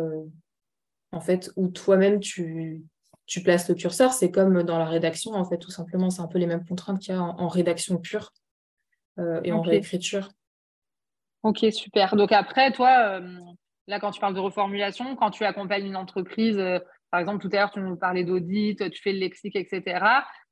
en 1.12 1.22
fait 1.22 1.52
où 1.56 1.68
toi-même 1.68 2.20
tu, 2.20 2.84
tu 3.26 3.42
places 3.42 3.70
le 3.70 3.76
curseur. 3.76 4.14
C'est 4.14 4.32
comme 4.32 4.64
dans 4.64 4.80
la 4.80 4.86
rédaction, 4.86 5.34
en 5.34 5.46
fait, 5.46 5.58
tout 5.58 5.72
simplement, 5.72 6.10
c'est 6.10 6.22
un 6.22 6.28
peu 6.28 6.40
les 6.40 6.48
mêmes 6.48 6.66
contraintes 6.66 7.00
qu'il 7.00 7.14
y 7.14 7.18
a 7.18 7.22
en, 7.22 7.48
rédaction 7.48 7.98
pure 7.98 8.34
et 9.44 9.52
en 9.52 9.62
réécriture. 9.62 10.30
Ok, 11.46 11.66
super. 11.72 12.16
Donc 12.16 12.32
après, 12.32 12.72
toi, 12.72 13.22
là, 13.88 14.00
quand 14.00 14.12
tu 14.12 14.20
parles 14.20 14.34
de 14.34 14.40
reformulation, 14.40 15.16
quand 15.16 15.30
tu 15.30 15.46
accompagnes 15.46 15.86
une 15.86 15.96
entreprise, 15.96 16.60
par 17.16 17.22
exemple, 17.22 17.42
tout 17.42 17.50
à 17.54 17.60
l'heure, 17.60 17.72
tu 17.72 17.80
nous 17.80 17.96
parlais 17.96 18.26
d'audit, 18.26 18.92
tu 18.92 19.02
fais 19.02 19.14
le 19.14 19.20
lexique, 19.20 19.56
etc. 19.56 20.06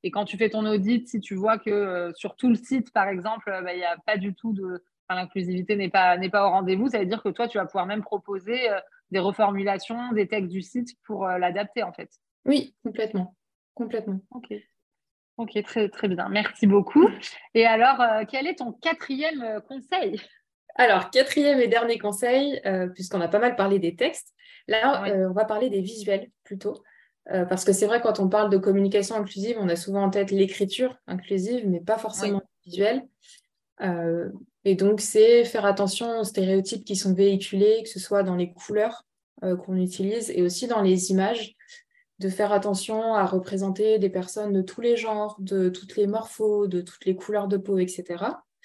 Et 0.03 0.11
quand 0.11 0.23
tu 0.23 0.37
fais 0.37 0.49
ton 0.49 0.65
audit, 0.65 1.05
si 1.07 1.19
tu 1.19 1.35
vois 1.35 1.57
que 1.57 1.69
euh, 1.69 2.13
sur 2.13 2.37
tout 2.37 2.47
le 2.47 2.55
site, 2.55 2.93
par 2.93 3.07
exemple, 3.09 3.49
euh, 3.49 3.61
bah, 3.61 3.73
il 3.73 3.79
n'y 3.79 3.83
a 3.83 3.97
pas 4.05 4.17
du 4.17 4.33
tout 4.33 4.53
de. 4.53 4.81
L'inclusivité 5.09 5.75
n'est 5.75 5.89
pas, 5.89 6.17
n'est 6.17 6.29
pas 6.29 6.47
au 6.47 6.49
rendez-vous, 6.49 6.87
ça 6.87 6.99
veut 6.99 7.05
dire 7.05 7.21
que 7.21 7.29
toi, 7.29 7.49
tu 7.49 7.57
vas 7.57 7.65
pouvoir 7.65 7.85
même 7.85 8.01
proposer 8.01 8.71
euh, 8.71 8.79
des 9.11 9.19
reformulations 9.19 10.13
des 10.13 10.27
textes 10.27 10.49
du 10.49 10.61
site 10.61 10.97
pour 11.05 11.27
l'adapter, 11.27 11.83
en 11.83 11.91
fait. 11.91 12.09
Oui, 12.45 12.73
complètement. 12.83 13.35
Complètement. 13.75 14.21
Ok. 14.31 14.53
Ok, 15.35 15.61
très, 15.63 15.89
très 15.89 16.07
bien. 16.07 16.29
Merci 16.29 16.65
beaucoup. 16.65 17.09
Et 17.53 17.65
alors, 17.65 18.01
quel 18.29 18.47
est 18.47 18.55
ton 18.55 18.71
quatrième 18.71 19.61
conseil? 19.67 20.21
Alors, 20.75 21.11
quatrième 21.11 21.59
et 21.59 21.67
dernier 21.67 21.99
conseil, 21.99 22.61
puisqu'on 22.95 23.21
a 23.21 23.27
pas 23.27 23.39
mal 23.39 23.55
parlé 23.55 23.77
des 23.77 23.95
textes, 23.95 24.33
Là, 24.67 25.05
euh, 25.07 25.29
on 25.29 25.33
va 25.33 25.45
parler 25.45 25.69
des 25.69 25.81
visuels 25.81 26.29
plutôt. 26.43 26.83
Euh, 27.31 27.45
parce 27.45 27.63
que 27.63 27.73
c'est 27.73 27.85
vrai, 27.85 28.01
quand 28.01 28.19
on 28.19 28.27
parle 28.27 28.49
de 28.49 28.57
communication 28.57 29.15
inclusive, 29.15 29.57
on 29.59 29.69
a 29.69 29.75
souvent 29.75 30.03
en 30.03 30.09
tête 30.09 30.31
l'écriture 30.31 30.97
inclusive, 31.07 31.67
mais 31.67 31.79
pas 31.79 31.97
forcément 31.97 32.39
le 32.39 32.69
visuel. 32.71 33.03
Euh, 33.81 34.29
et 34.65 34.75
donc, 34.75 35.01
c'est 35.01 35.43
faire 35.45 35.65
attention 35.65 36.19
aux 36.19 36.23
stéréotypes 36.23 36.85
qui 36.85 36.95
sont 36.95 37.13
véhiculés, 37.13 37.81
que 37.83 37.89
ce 37.89 37.99
soit 37.99 38.23
dans 38.23 38.35
les 38.35 38.53
couleurs 38.53 39.05
qu'on 39.41 39.75
utilise 39.75 40.29
et 40.29 40.41
aussi 40.41 40.67
dans 40.67 40.81
les 40.81 41.11
images, 41.11 41.57
de 42.19 42.29
faire 42.29 42.53
attention 42.53 43.13
à 43.13 43.25
représenter 43.25 43.99
des 43.99 44.09
personnes 44.09 44.53
de 44.53 44.61
tous 44.61 44.79
les 44.79 44.95
genres, 44.95 45.35
de 45.39 45.67
toutes 45.67 45.97
les 45.97 46.07
morphos, 46.07 46.67
de 46.67 46.79
toutes 46.79 47.03
les 47.03 47.13
couleurs 47.13 47.49
de 47.49 47.57
peau, 47.57 47.77
etc. 47.77 48.23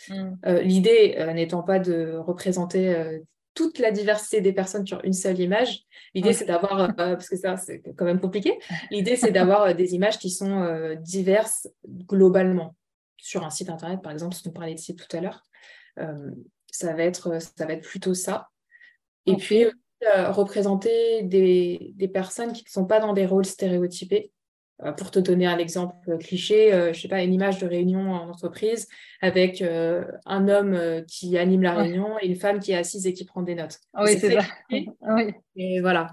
Mm. 0.09 0.59
L'idée 0.63 1.33
n'étant 1.35 1.63
pas 1.63 1.79
de 1.79 2.17
représenter 2.17 3.21
toute 3.59 3.81
la 3.81 3.91
diversité 3.91 4.41
des 4.41 4.53
personnes 4.53 4.87
sur 4.87 5.05
une 5.05 5.13
seule 5.13 5.41
image. 5.41 5.83
L'idée, 6.15 6.33
c'est 6.33 6.45
d'avoir, 6.45 6.81
euh, 6.81 6.89
parce 6.97 7.29
que 7.29 7.37
ça, 7.37 7.57
c'est 7.57 7.83
quand 7.97 8.05
même 8.05 8.21
compliqué, 8.21 8.57
l'idée, 8.93 9.17
c'est 9.17 9.33
d'avoir 9.33 9.63
euh, 9.63 9.75
des 9.75 9.97
images 9.97 10.17
qui 10.17 10.31
sont 10.31 10.63
euh, 10.63 10.95
diverses 10.95 11.69
globalement. 11.85 12.77
Sur 13.17 13.45
un 13.45 13.51
site 13.51 13.69
internet, 13.69 14.01
par 14.01 14.13
exemple, 14.13 14.37
si 14.37 14.47
on 14.47 14.53
parlait 14.53 14.75
de 14.75 14.79
site 14.79 15.05
tout 15.05 15.17
à 15.17 15.21
l'heure, 15.21 15.43
ça, 16.71 16.93
va 16.95 17.03
être, 17.03 17.41
ça 17.41 17.67
va 17.67 17.73
être 17.73 17.83
plutôt 17.83 18.15
ça. 18.15 18.47
Et 19.27 19.35
puis, 19.35 19.67
représenter 20.07 21.25
des, 21.25 21.95
des, 21.97 22.07
personnes 22.07 22.53
qui 22.53 22.63
ne 22.63 22.71
sont 22.71 22.85
pas 22.85 23.01
dans 23.01 23.15
des 23.15 23.27
rôles 23.27 23.45
stéréotypés. 23.45 24.31
Euh, 24.85 24.93
pour 24.93 25.11
te 25.11 25.19
donner 25.19 25.47
un 25.47 25.59
exemple 25.59 26.19
cliché, 26.19 26.73
euh, 26.73 26.93
je 26.93 27.01
sais 27.01 27.09
pas, 27.09 27.23
une 27.25 27.35
image 27.35 27.59
de 27.59 27.67
réunion 27.67 28.13
en 28.13 28.29
entreprise 28.29 28.87
avec 29.21 29.61
euh, 29.61 30.05
un 30.25 30.49
homme 30.49 31.05
qui 31.09 31.37
anime 31.37 31.63
la 31.63 31.75
réunion 31.75 32.17
et 32.21 32.29
une 32.29 32.37
femme 32.37 32.61
qui 32.61 32.71
est 32.71 32.77
assise 32.77 33.05
et 33.05 33.13
qui 33.13 33.25
prend 33.25 33.43
des 33.43 33.57
notes. 33.57 33.81
Ah 33.93 34.05
oui, 34.05 34.17
c'est 34.17 34.35
ça. 34.35 34.47
oui. 34.71 35.35
Et 35.57 35.81
voilà. 35.81 36.11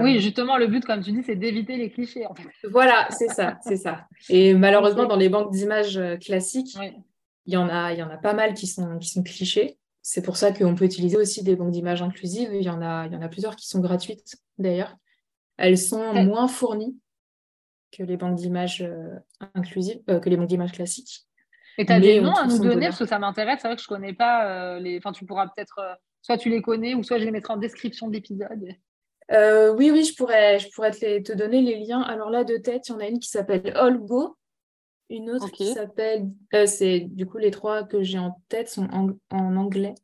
Oui, 0.00 0.20
justement, 0.20 0.56
le 0.56 0.66
but, 0.66 0.84
comme 0.84 1.02
tu 1.02 1.12
dis, 1.12 1.22
c'est 1.24 1.36
d'éviter 1.36 1.76
les 1.76 1.90
clichés. 1.90 2.24
Voilà, 2.70 3.06
c'est 3.10 3.28
ça, 3.28 3.58
c'est 3.62 3.76
ça. 3.76 4.06
Et 4.28 4.54
malheureusement, 4.54 5.06
dans 5.06 5.16
les 5.16 5.28
banques 5.28 5.52
d'images 5.52 6.00
classiques, 6.20 6.76
il 7.46 7.52
y 7.52 7.56
en 7.56 7.68
a, 7.68 7.92
il 7.92 7.98
y 7.98 8.02
en 8.02 8.10
a 8.10 8.16
pas 8.16 8.32
mal 8.32 8.54
qui 8.54 8.66
sont, 8.66 8.98
qui 8.98 9.08
sont 9.08 9.22
clichés. 9.22 9.76
C'est 10.02 10.22
pour 10.22 10.36
ça 10.36 10.52
qu'on 10.52 10.74
peut 10.74 10.84
utiliser 10.84 11.16
aussi 11.16 11.42
des 11.42 11.54
banques 11.54 11.70
d'images 11.70 12.02
inclusives. 12.02 12.50
Il 12.52 12.62
y 12.62 12.70
en 12.70 12.80
a, 12.80 13.06
il 13.06 13.12
y 13.12 13.16
en 13.16 13.22
a 13.22 13.28
plusieurs 13.28 13.56
qui 13.56 13.68
sont 13.68 13.80
gratuites 13.80 14.36
d'ailleurs. 14.58 14.96
Elles 15.58 15.78
sont 15.78 16.14
moins 16.14 16.48
fournies 16.48 16.96
que 17.96 18.02
les 18.02 18.16
banques 18.16 18.36
d'images 18.36 18.82
euh, 18.82 19.18
inclusives, 19.54 20.00
euh, 20.10 20.20
que 20.20 20.28
les 20.28 20.36
banques 20.36 20.48
d'images 20.48 20.72
classiques. 20.72 21.26
Et 21.78 21.86
tu 21.86 21.92
as 21.92 22.00
des 22.00 22.20
noms 22.20 22.34
à 22.34 22.46
nous 22.46 22.58
donner 22.58 22.86
parce 22.86 22.98
que 22.98 23.06
ça 23.06 23.18
m'intéresse. 23.18 23.58
C'est 23.60 23.68
vrai 23.68 23.76
que 23.76 23.82
je 23.82 23.86
ne 23.90 23.96
connais 23.96 24.12
pas 24.12 24.46
euh, 24.46 24.78
les. 24.78 24.98
Enfin, 24.98 25.12
tu 25.12 25.26
pourras 25.26 25.48
peut-être. 25.48 25.80
soit 26.22 26.38
tu 26.38 26.48
les 26.48 26.62
connais 26.62 26.94
ou 26.94 27.02
soit 27.02 27.18
je 27.18 27.24
les 27.24 27.30
mettrai 27.30 27.54
en 27.54 27.56
description 27.56 28.08
de 28.08 28.12
l'épisode. 28.12 28.62
oui, 29.30 29.90
oui, 29.90 30.04
je 30.04 30.14
pourrais, 30.14 30.58
je 30.60 30.68
pourrais 30.70 30.92
te, 30.92 31.20
te, 31.20 31.32
donner 31.32 31.62
les 31.62 31.84
liens. 31.84 32.02
Alors 32.02 32.30
là, 32.30 32.44
de 32.44 32.56
tête, 32.56 32.88
il 32.88 32.92
y 32.92 32.94
en 32.94 33.00
a 33.00 33.08
une 33.08 33.18
qui 33.18 33.28
s'appelle 33.28 33.74
Olgo, 33.76 34.36
une 35.10 35.30
autre 35.30 35.50
qui 35.50 35.72
s'appelle. 35.72 36.28
c'est 36.66 37.00
du 37.00 37.26
coup 37.26 37.38
les 37.38 37.50
trois 37.50 37.82
que 37.82 38.02
j'ai 38.02 38.18
en 38.18 38.40
tête 38.48 38.68
sont 38.68 38.88
en, 38.92 39.10
en 39.30 39.56
anglais. 39.56 39.94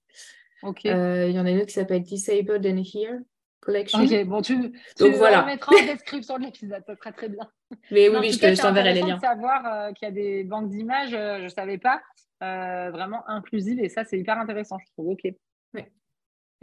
Ok. 0.62 0.85
Il 0.85 0.90
y 1.31 1.38
en 1.38 1.46
a 1.46 1.50
une 1.50 1.59
autre 1.59 1.66
qui 1.66 1.74
s'appelle 1.74 2.03
Disabled 2.03 2.66
and 2.66 2.83
Here. 2.83 3.20
Collection. 3.61 4.03
Ok, 4.03 4.24
bon, 4.24 4.42
tu, 4.42 4.72
tu 4.96 5.11
voilà. 5.12 5.44
mettras 5.44 5.76
en 5.76 5.87
description 5.87 6.38
de 6.38 6.44
l'épisode, 6.44 6.83
ça 6.87 6.96
serait 6.96 7.12
très 7.12 7.29
bien. 7.29 7.48
Mais 7.90 8.09
oui, 8.09 8.33
je 8.33 8.61
t'enverrai 8.61 8.94
les 8.94 9.02
liens. 9.02 9.16
de 9.16 9.20
savoir 9.20 9.66
euh, 9.66 9.92
qu'il 9.92 10.09
y 10.09 10.11
a 10.11 10.14
des 10.14 10.44
banques 10.44 10.68
d'images, 10.68 11.14
euh, 11.14 11.38
je 11.38 11.44
ne 11.44 11.48
savais 11.48 11.78
pas, 11.78 12.00
euh, 12.42 12.90
vraiment 12.90 13.28
inclusives, 13.28 13.80
et 13.80 13.88
ça, 13.88 14.04
c'est 14.04 14.18
hyper 14.18 14.38
intéressant, 14.38 14.78
je 14.78 14.92
trouve. 14.92 15.12
Ok. 15.12 15.33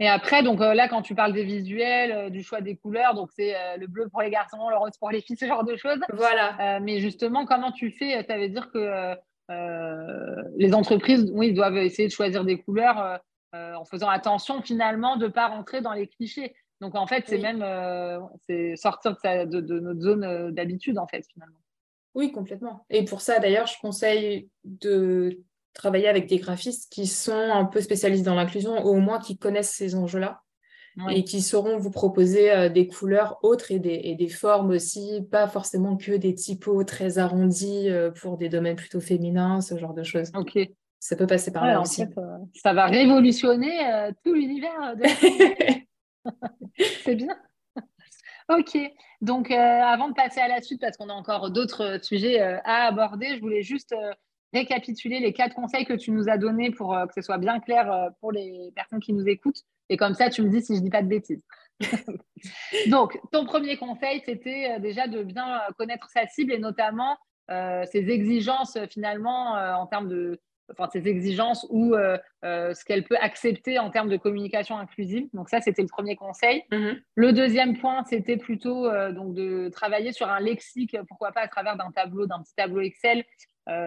Et 0.00 0.08
après, 0.08 0.44
donc 0.44 0.60
là, 0.60 0.86
quand 0.86 1.02
tu 1.02 1.16
parles 1.16 1.32
des 1.32 1.42
visuels, 1.42 2.30
du 2.30 2.44
choix 2.44 2.60
des 2.60 2.76
couleurs, 2.76 3.14
donc 3.14 3.30
c'est 3.34 3.56
le 3.78 3.88
bleu 3.88 4.08
pour 4.08 4.22
les 4.22 4.30
garçons, 4.30 4.68
le 4.68 4.76
rose 4.76 4.96
pour 4.96 5.10
les 5.10 5.20
filles, 5.20 5.36
ce 5.40 5.46
genre 5.46 5.64
de 5.64 5.74
choses. 5.74 5.98
Voilà. 6.12 6.78
mais 6.78 7.00
justement, 7.00 7.46
comment 7.46 7.72
tu 7.72 7.90
fais 7.90 8.24
Ça 8.28 8.38
veut 8.38 8.48
dire 8.48 8.70
que 8.70 9.16
les 10.56 10.72
entreprises, 10.72 11.28
oui, 11.34 11.52
doivent 11.52 11.78
essayer 11.78 12.06
de 12.06 12.12
choisir 12.12 12.44
des 12.44 12.60
couleurs 12.60 13.18
en 13.52 13.84
faisant 13.84 14.08
attention 14.08 14.62
finalement 14.62 15.16
de 15.16 15.26
ne 15.26 15.32
pas 15.32 15.48
rentrer 15.48 15.80
dans 15.80 15.94
les 15.94 16.06
clichés. 16.06 16.54
Donc 16.80 16.94
en 16.94 17.06
fait, 17.06 17.24
c'est 17.26 17.38
même 17.38 17.62
euh, 17.62 18.20
c'est 18.48 18.76
sortir 18.76 19.16
de, 19.22 19.60
de, 19.60 19.80
notre 19.80 20.00
zone 20.00 20.24
euh, 20.24 20.50
d'habitude, 20.50 20.98
en 20.98 21.06
fait, 21.06 21.24
finalement. 21.32 21.58
Oui, 22.14 22.32
complètement. 22.32 22.84
Et 22.88 23.04
pour 23.04 23.20
ça, 23.20 23.38
d'ailleurs, 23.38 23.66
je 23.66 23.78
conseille 23.80 24.48
de 24.64 25.40
travailler 25.74 26.08
avec 26.08 26.28
des 26.28 26.38
graphistes 26.38 26.90
qui 26.90 27.06
sont 27.06 27.32
un 27.32 27.64
peu 27.64 27.80
spécialistes 27.80 28.24
dans 28.24 28.34
l'inclusion, 28.34 28.84
ou 28.84 28.90
au 28.90 29.00
moins 29.00 29.18
qui 29.18 29.36
connaissent 29.36 29.72
ces 29.72 29.94
enjeux-là. 29.94 30.42
Et 31.10 31.22
qui 31.22 31.42
sauront 31.42 31.78
vous 31.78 31.92
proposer 31.92 32.50
euh, 32.50 32.68
des 32.68 32.88
couleurs 32.88 33.38
autres 33.44 33.70
et 33.70 33.78
des, 33.78 34.00
et 34.02 34.16
des, 34.16 34.28
formes 34.28 34.70
aussi, 34.70 35.20
pas 35.30 35.46
forcément 35.46 35.96
que 35.96 36.10
des 36.10 36.34
typos 36.34 36.82
très 36.82 37.18
arrondis 37.18 37.88
pour 38.20 38.36
des 38.36 38.48
domaines 38.48 38.74
plutôt 38.74 38.98
féminins, 38.98 39.60
ce 39.60 39.78
genre 39.78 39.94
de 39.94 40.02
choses. 40.02 40.32
Ok. 40.34 40.58
Ça 40.98 41.14
peut 41.14 41.28
passer 41.28 41.52
par 41.52 41.64
là 41.64 41.80
aussi. 41.80 42.02
ça 42.52 42.72
va 42.72 42.86
révolutionner 42.86 44.10
tout 44.24 44.34
l'univers 44.34 44.96
de 44.96 45.04
c'est 47.04 47.16
bien. 47.16 47.36
Ok, 48.48 48.78
donc 49.20 49.50
euh, 49.50 49.54
avant 49.56 50.08
de 50.08 50.14
passer 50.14 50.40
à 50.40 50.48
la 50.48 50.62
suite, 50.62 50.80
parce 50.80 50.96
qu'on 50.96 51.10
a 51.10 51.12
encore 51.12 51.50
d'autres 51.50 51.84
euh, 51.84 51.98
sujets 52.00 52.40
euh, 52.40 52.58
à 52.64 52.86
aborder, 52.86 53.34
je 53.36 53.40
voulais 53.40 53.62
juste 53.62 53.94
récapituler 54.54 55.20
les 55.20 55.34
quatre 55.34 55.54
conseils 55.54 55.84
que 55.84 55.92
tu 55.92 56.10
nous 56.12 56.30
as 56.30 56.38
donnés 56.38 56.70
pour 56.70 56.96
que 57.08 57.12
ce 57.14 57.20
soit 57.20 57.36
bien 57.36 57.60
clair 57.60 58.08
pour 58.20 58.32
les 58.32 58.72
personnes 58.74 59.00
qui 59.00 59.12
nous 59.12 59.28
écoutent. 59.28 59.62
Et 59.90 59.98
comme 59.98 60.14
ça, 60.14 60.30
tu 60.30 60.40
me 60.40 60.48
dis 60.48 60.62
si 60.62 60.72
je 60.74 60.78
ne 60.78 60.84
dis 60.84 60.90
pas 60.90 61.02
de 61.02 61.08
bêtises. 61.08 61.44
donc, 62.86 63.20
ton 63.30 63.44
premier 63.44 63.76
conseil, 63.76 64.22
c'était 64.24 64.80
déjà 64.80 65.06
de 65.06 65.22
bien 65.22 65.60
connaître 65.76 66.08
sa 66.08 66.26
cible 66.26 66.54
et 66.54 66.58
notamment 66.58 67.18
ses 67.50 68.08
exigences 68.08 68.78
finalement 68.88 69.52
en 69.52 69.86
termes 69.86 70.08
de, 70.08 70.40
enfin, 70.72 70.88
ses 70.92 71.06
exigences 71.08 71.66
ou 71.70 71.94
euh, 71.94 72.18
euh, 72.44 72.74
ce 72.74 72.84
qu'elle 72.84 73.04
peut 73.04 73.16
accepter 73.20 73.78
en 73.78 73.90
termes 73.90 74.08
de 74.08 74.16
communication 74.16 74.76
inclusive. 74.76 75.28
Donc 75.32 75.48
ça, 75.48 75.60
c'était 75.60 75.82
le 75.82 75.88
premier 75.88 76.16
conseil. 76.16 76.64
Mm-hmm. 76.70 77.00
Le 77.14 77.32
deuxième 77.32 77.78
point, 77.78 78.04
c'était 78.04 78.36
plutôt 78.36 78.86
euh, 78.86 79.12
donc 79.12 79.34
de 79.34 79.68
travailler 79.68 80.12
sur 80.12 80.28
un 80.28 80.40
lexique, 80.40 80.96
pourquoi 81.08 81.32
pas 81.32 81.40
à 81.40 81.48
travers 81.48 81.76
d'un 81.76 81.90
tableau, 81.90 82.26
d'un 82.26 82.42
petit 82.42 82.54
tableau 82.54 82.80
Excel 82.80 83.24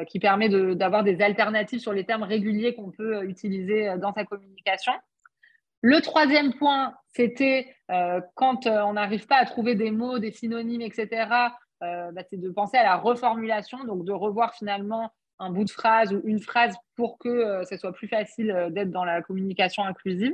qui 0.07 0.19
permet 0.19 0.47
d'avoir 0.75 1.03
des 1.03 1.23
alternatives 1.23 1.79
sur 1.79 1.91
les 1.91 2.03
termes 2.03 2.21
réguliers 2.21 2.75
qu'on 2.75 2.91
peut 2.91 3.23
utiliser 3.23 3.97
dans 3.97 4.13
sa 4.13 4.25
communication. 4.25 4.91
Le 5.81 5.99
troisième 6.01 6.53
point, 6.53 6.93
c'était 7.15 7.75
quand 8.35 8.67
on 8.67 8.93
n'arrive 8.93 9.25
pas 9.25 9.37
à 9.37 9.45
trouver 9.45 9.73
des 9.73 9.89
mots, 9.89 10.19
des 10.19 10.31
synonymes, 10.31 10.83
etc., 10.83 11.25
bah, 11.79 12.23
c'est 12.29 12.39
de 12.39 12.51
penser 12.51 12.77
à 12.77 12.83
la 12.83 12.95
reformulation, 12.95 13.83
donc 13.83 14.05
de 14.05 14.11
revoir 14.11 14.53
finalement 14.53 15.09
un 15.41 15.49
bout 15.49 15.65
de 15.65 15.71
phrase 15.71 16.13
ou 16.13 16.21
une 16.23 16.39
phrase 16.39 16.75
pour 16.95 17.17
que 17.17 17.29
euh, 17.29 17.65
ce 17.65 17.75
soit 17.77 17.91
plus 17.91 18.07
facile 18.07 18.51
euh, 18.51 18.69
d'être 18.69 18.91
dans 18.91 19.03
la 19.03 19.21
communication 19.21 19.83
inclusive. 19.83 20.33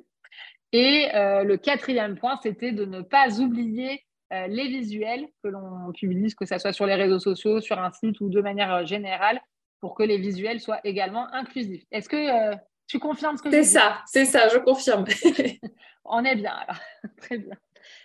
Et 0.73 1.07
euh, 1.15 1.43
le 1.43 1.57
quatrième 1.57 2.17
point, 2.17 2.37
c'était 2.43 2.73
de 2.73 2.85
ne 2.85 3.01
pas 3.01 3.39
oublier 3.39 4.03
les 4.29 4.67
visuels 4.67 5.25
que 5.41 5.47
l'on 5.47 5.93
publie, 5.93 6.35
que 6.35 6.45
ce 6.45 6.57
soit 6.57 6.73
sur 6.73 6.85
les 6.85 6.95
réseaux 6.95 7.19
sociaux, 7.19 7.61
sur 7.61 7.79
un 7.79 7.93
site 7.93 8.19
ou 8.19 8.27
de 8.27 8.41
manière 8.41 8.85
générale, 8.85 9.39
pour 9.79 9.95
que 9.95 10.03
les 10.03 10.17
visuels 10.17 10.59
soient 10.59 10.81
également 10.83 11.33
inclusifs. 11.33 11.85
Est-ce 11.91 12.09
que 12.09 12.53
tu 12.87 12.99
confirmes 12.99 13.37
ce 13.37 13.43
que 13.43 13.49
C'est 13.49 13.63
ça, 13.63 14.01
c'est 14.05 14.25
ça, 14.25 14.49
je 14.49 14.57
confirme. 14.57 15.05
On 16.03 16.25
est 16.25 16.35
bien 16.35 16.51
alors. 16.51 16.81
Très 17.21 17.37
bien. 17.37 17.55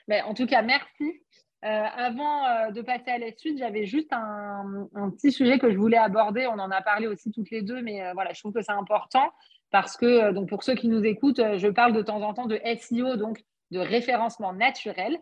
Mais 0.07 0.23
en 0.23 0.33
tout 0.33 0.47
cas, 0.47 0.63
merci. 0.63 1.22
Euh, 1.65 1.69
avant 1.69 2.45
euh, 2.45 2.71
de 2.73 2.83
passer 2.83 3.11
à 3.11 3.19
la 3.19 3.31
suite, 3.37 3.59
j'avais 3.59 3.87
juste 3.87 4.13
un, 4.13 4.89
petit 5.17 5.31
sujet 5.31 5.61
que 5.61 5.71
je 5.71 5.77
voulais 5.77 5.97
aborder. 5.97 6.49
On 6.49 6.59
en 6.59 6.71
a 6.73 6.83
parlé 6.83 7.07
aussi 7.07 7.31
toutes 7.31 7.51
les 7.51 7.63
deux, 7.63 7.81
mais 7.83 8.03
euh, 8.05 8.13
voilà, 8.15 8.33
je 8.33 8.41
trouve 8.41 8.53
que 8.53 8.63
c'est 8.63 8.73
important 8.73 9.31
parce 9.71 9.97
que, 9.97 10.33
donc 10.33 10.49
pour 10.49 10.65
ceux 10.65 10.75
qui 10.75 10.89
nous 10.89 11.05
écoutent, 11.05 11.41
je 11.57 11.69
parle 11.69 11.93
de 11.93 12.03
temps 12.03 12.21
en 12.23 12.35
temps 12.35 12.47
de 12.47 12.61
SEO, 12.81 13.17
donc 13.17 13.43
de 13.71 13.79
référencement 13.79 14.53
naturel. 14.53 15.19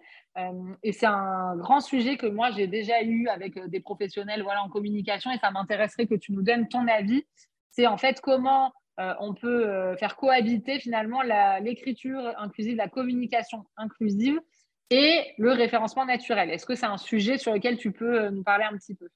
et 0.82 0.90
c'est 0.90 1.06
un 1.06 1.54
grand 1.56 1.80
sujet 1.80 2.16
que 2.16 2.26
moi, 2.26 2.50
j'ai 2.50 2.66
déjà 2.66 3.00
eu 3.02 3.28
avec 3.28 3.56
des 3.68 3.78
professionnels 3.78 4.42
voilà, 4.42 4.62
en 4.64 4.68
communication 4.68 5.30
et 5.30 5.38
ça 5.38 5.52
m'intéresserait 5.52 6.06
que 6.06 6.16
tu 6.16 6.32
nous 6.32 6.42
donnes 6.42 6.66
ton 6.66 6.88
avis. 6.88 7.22
C'est 7.70 7.86
en 7.86 7.96
fait 7.96 8.20
comment 8.20 8.72
on 8.98 9.34
peut 9.34 9.94
faire 10.00 10.16
cohabiter 10.16 10.80
finalement 10.80 11.22
l'écriture 11.60 12.34
inclusive, 12.38 12.74
la 12.74 12.88
communication 12.88 13.64
inclusive 13.76 14.40
et 14.90 15.34
le 15.38 15.52
référencement 15.52 16.04
naturel. 16.04 16.50
Est-ce 16.50 16.66
que 16.66 16.74
c'est 16.74 16.86
un 16.86 16.98
sujet 16.98 17.38
sur 17.38 17.54
lequel 17.54 17.76
tu 17.78 17.92
peux 17.92 18.24
euh, 18.24 18.30
nous 18.30 18.42
parler 18.42 18.64
un 18.64 18.76
petit 18.76 18.94
peu? 18.94 19.08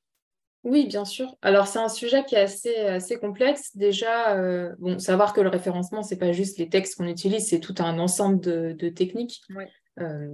Oui, 0.62 0.86
bien 0.86 1.04
sûr. 1.04 1.36
Alors, 1.42 1.66
c'est 1.66 1.80
un 1.80 1.90
sujet 1.90 2.24
qui 2.24 2.36
est 2.36 2.40
assez, 2.40 2.74
assez 2.76 3.18
complexe. 3.18 3.76
Déjà, 3.76 4.34
euh, 4.36 4.74
bon, 4.78 4.98
savoir 4.98 5.34
que 5.34 5.42
le 5.42 5.50
référencement, 5.50 6.02
ce 6.02 6.14
n'est 6.14 6.18
pas 6.18 6.32
juste 6.32 6.58
les 6.58 6.70
textes 6.70 6.96
qu'on 6.96 7.06
utilise, 7.06 7.48
c'est 7.48 7.60
tout 7.60 7.74
un 7.80 7.98
ensemble 7.98 8.40
de, 8.40 8.88
techniques. 8.88 9.42
Euh, 10.00 10.28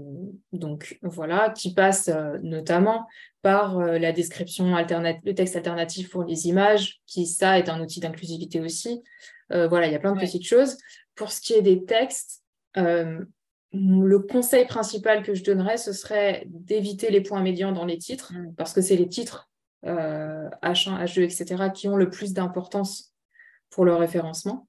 donc, 0.52 0.98
voilà, 1.02 1.50
qui 1.50 1.74
passe 1.74 2.08
notamment 2.42 3.08
par 3.42 3.80
la 3.80 4.12
description 4.12 4.76
alternative, 4.76 5.22
le 5.24 5.34
texte 5.34 5.56
alternatif 5.56 6.10
pour 6.10 6.22
les 6.22 6.46
images, 6.46 7.00
qui, 7.06 7.26
ça, 7.26 7.58
est 7.58 7.68
un 7.68 7.80
outil 7.80 7.98
d'inclusivité 7.98 8.60
aussi. 8.60 9.02
voilà, 9.48 9.88
il 9.88 9.92
y 9.92 9.96
a 9.96 9.98
plein 9.98 10.14
de 10.14 10.20
petites 10.20 10.46
choses. 10.46 10.76
Pour 11.16 11.32
ce 11.32 11.40
qui 11.40 11.54
est 11.54 11.62
des 11.62 11.84
textes, 11.84 12.44
le 13.72 14.18
conseil 14.18 14.66
principal 14.66 15.22
que 15.22 15.34
je 15.34 15.44
donnerais, 15.44 15.76
ce 15.76 15.92
serait 15.92 16.44
d'éviter 16.46 17.10
les 17.10 17.20
points 17.20 17.42
médians 17.42 17.72
dans 17.72 17.84
les 17.84 17.98
titres, 17.98 18.32
mm. 18.32 18.54
parce 18.56 18.72
que 18.72 18.80
c'est 18.80 18.96
les 18.96 19.08
titres 19.08 19.48
H1, 19.84 21.02
H2, 21.04 21.22
etc., 21.22 21.70
qui 21.74 21.88
ont 21.88 21.96
le 21.96 22.10
plus 22.10 22.34
d'importance 22.34 23.14
pour 23.70 23.84
le 23.84 23.94
référencement. 23.94 24.66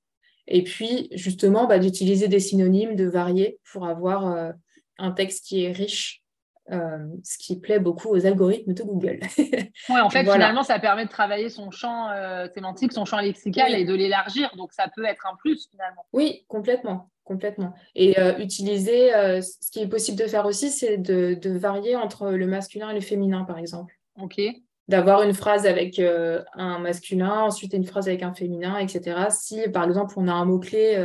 Et 0.48 0.64
puis, 0.64 1.08
justement, 1.12 1.66
bah, 1.66 1.80
d'utiliser 1.80 2.28
des 2.28 2.40
synonymes, 2.40 2.96
de 2.96 3.06
varier 3.06 3.60
pour 3.72 3.88
avoir 3.88 4.28
euh, 4.28 4.52
un 4.98 5.12
texte 5.12 5.46
qui 5.46 5.64
est 5.64 5.72
riche, 5.72 6.24
euh, 6.72 7.08
ce 7.24 7.38
qui 7.38 7.60
plaît 7.60 7.80
beaucoup 7.80 8.10
aux 8.10 8.26
algorithmes 8.26 8.74
de 8.74 8.84
Google. 8.84 9.20
oui, 9.38 10.00
en 10.00 10.10
fait, 10.10 10.30
finalement, 10.30 10.64
ça 10.64 10.80
permet 10.80 11.06
de 11.06 11.10
travailler 11.10 11.50
son 11.50 11.72
champ 11.72 12.10
euh, 12.10 12.48
sémantique, 12.54 12.94
son 12.94 13.06
champ 13.06 13.20
lexical 13.20 13.74
et 13.74 13.86
de 13.86 13.94
l'élargir. 13.94 14.52
Donc, 14.56 14.72
ça 14.74 14.88
peut 14.94 15.06
être 15.06 15.26
un 15.26 15.36
plus, 15.38 15.68
finalement. 15.70 16.06
Oui, 16.14 16.46
complètement 16.48 17.10
complètement. 17.32 17.74
Et 17.96 18.20
euh, 18.20 18.38
utiliser, 18.40 19.16
euh, 19.16 19.42
ce 19.42 19.72
qui 19.72 19.80
est 19.80 19.88
possible 19.88 20.18
de 20.18 20.28
faire 20.28 20.46
aussi, 20.46 20.70
c'est 20.70 20.98
de, 20.98 21.58
varier 21.58 21.96
entre 21.96 22.32
le 22.32 22.46
masculin 22.46 22.90
et 22.90 22.94
le 22.94 23.00
féminin, 23.00 23.46
par 23.46 23.58
exemple. 23.58 23.98
Ok. 24.22 24.42
D'avoir 24.90 25.24
une 25.24 25.34
phrase 25.34 25.66
avec 25.66 26.00
euh, 26.00 26.44
un 26.56 26.80
masculin, 26.80 27.44
ensuite 27.44 27.74
une 27.74 27.86
phrase 27.86 28.10
avec 28.10 28.22
un 28.22 28.34
féminin, 28.34 28.78
etc. 28.78 29.28
Si, 29.30 29.62
par 29.70 29.86
exemple, 29.86 30.16
on 30.18 30.28
a 30.28 30.34
un 30.34 30.44
mot-clé 30.44 31.02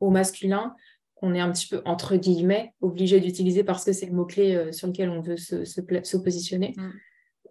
au 0.00 0.10
masculin, 0.10 0.74
qu'on 1.14 1.34
est 1.34 1.40
un 1.40 1.50
petit 1.50 1.68
peu, 1.68 1.80
entre 1.86 2.16
guillemets, 2.16 2.74
obligé 2.82 3.20
d'utiliser 3.20 3.64
parce 3.64 3.84
que 3.84 3.92
c'est 3.92 4.06
le 4.06 4.12
mot-clé 4.12 4.72
sur 4.72 4.88
lequel 4.88 5.08
on 5.08 5.20
veut 5.20 5.36
se, 5.36 5.64
se, 5.64 6.16
positionner. 6.16 6.74
Mm. 6.76 6.90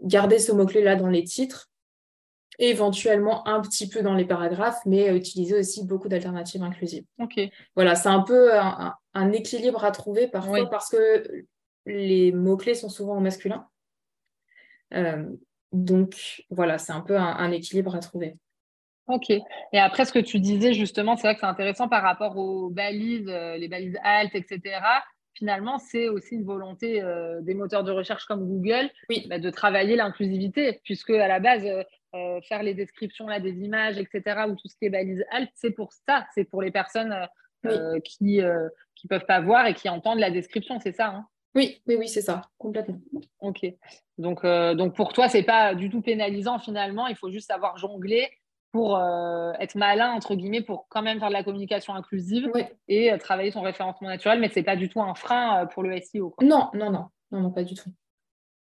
Garder 0.03 0.39
ce 0.39 0.51
mot-clé-là 0.51 0.95
dans 0.95 1.09
les 1.09 1.23
titres 1.23 1.68
éventuellement 2.59 3.47
un 3.47 3.61
petit 3.61 3.87
peu 3.89 4.01
dans 4.01 4.13
les 4.13 4.25
paragraphes, 4.25 4.81
mais 4.85 5.15
utiliser 5.15 5.57
aussi 5.57 5.85
beaucoup 5.85 6.09
d'alternatives 6.09 6.61
inclusives. 6.61 7.05
Ok. 7.17 7.39
Voilà, 7.75 7.95
c'est 7.95 8.09
un 8.09 8.21
peu 8.21 8.51
un, 8.53 9.31
équilibre 9.31 9.83
à 9.83 9.91
trouver 9.91 10.27
parfois 10.27 10.69
parce 10.69 10.89
que 10.89 11.23
les 11.85 12.31
mots-clés 12.31 12.75
sont 12.75 12.89
souvent 12.89 13.15
en 13.15 13.21
masculin. 13.21 13.67
Euh, 14.93 15.25
donc 15.71 16.43
voilà, 16.49 16.77
c'est 16.77 16.93
un 16.93 17.01
peu 17.01 17.17
un, 17.17 17.51
équilibre 17.51 17.95
à 17.95 17.99
trouver. 17.99 18.35
Ok. 19.07 19.29
Et 19.29 19.79
après, 19.79 20.05
ce 20.05 20.13
que 20.13 20.19
tu 20.19 20.39
disais 20.39 20.73
justement, 20.73 21.15
c'est 21.15 21.27
vrai 21.27 21.33
que 21.33 21.39
c'est 21.39 21.47
intéressant 21.47 21.87
par 21.87 22.03
rapport 22.03 22.37
aux 22.37 22.69
balises, 22.69 23.27
euh, 23.27 23.57
les 23.57 23.67
balises 23.67 23.97
alt, 24.03 24.35
etc. 24.35 24.79
Finalement, 25.33 25.77
c'est 25.79 26.09
aussi 26.09 26.35
une 26.35 26.43
volonté 26.43 27.01
euh, 27.01 27.41
des 27.41 27.53
moteurs 27.53 27.83
de 27.83 27.91
recherche 27.91 28.25
comme 28.25 28.45
Google 28.45 28.89
oui. 29.09 29.25
Bah, 29.29 29.39
de 29.39 29.49
travailler 29.49 29.95
l'inclusivité, 29.95 30.81
puisque 30.83 31.11
à 31.11 31.27
la 31.27 31.39
base, 31.39 31.65
euh, 31.65 31.83
faire 32.11 32.63
les 32.63 32.73
descriptions 32.73 33.27
là, 33.27 33.39
des 33.39 33.63
images, 33.63 33.97
etc., 33.97 34.45
ou 34.47 34.55
tout 34.55 34.67
ce 34.67 34.75
qui 34.75 34.85
est 34.85 34.89
balise 34.89 35.23
alt, 35.31 35.49
c'est 35.55 35.71
pour 35.71 35.93
ça, 35.93 36.25
c'est 36.33 36.43
pour 36.43 36.61
les 36.61 36.71
personnes 36.71 37.15
euh, 37.65 37.99
qui 37.99 38.37
ne 38.37 38.43
euh, 38.43 38.69
peuvent 39.09 39.25
pas 39.25 39.41
voir 39.41 39.67
et 39.67 39.73
qui 39.73 39.89
entendent 39.89 40.19
la 40.19 40.31
description, 40.31 40.79
c'est 40.79 40.93
ça 40.93 41.07
hein? 41.07 41.25
Oui, 41.55 41.81
oui, 41.87 41.95
oui, 41.95 42.07
c'est 42.07 42.21
ça, 42.21 42.43
complètement. 42.59 42.99
Ok. 43.39 43.65
Donc, 44.19 44.45
donc 44.45 44.95
pour 44.95 45.13
toi, 45.13 45.27
c'est 45.27 45.41
pas 45.41 45.73
du 45.73 45.89
tout 45.89 45.99
pénalisant 45.99 46.59
finalement, 46.59 47.07
il 47.07 47.15
faut 47.15 47.31
juste 47.31 47.47
savoir 47.47 47.75
jongler 47.77 48.29
pour 48.71 49.01
être 49.59 49.73
malin, 49.73 50.11
entre 50.11 50.35
guillemets, 50.35 50.61
pour 50.61 50.87
quand 50.89 51.01
même 51.01 51.17
faire 51.17 51.29
de 51.29 51.33
la 51.33 51.43
communication 51.43 51.95
inclusive 51.95 52.51
et 52.87 53.11
travailler 53.17 53.49
son 53.49 53.61
référencement 53.61 54.09
naturel, 54.09 54.39
mais 54.39 54.49
ce 54.49 54.59
n'est 54.59 54.63
pas 54.63 54.75
du 54.75 54.89
tout 54.89 55.01
un 55.01 55.15
frein 55.15 55.65
pour 55.73 55.81
le 55.81 55.99
SEO. 55.99 56.35
Non, 56.39 56.69
non, 56.75 56.91
non, 56.91 57.09
non, 57.31 57.41
non, 57.41 57.51
pas 57.51 57.63
du 57.63 57.73
tout. 57.73 57.89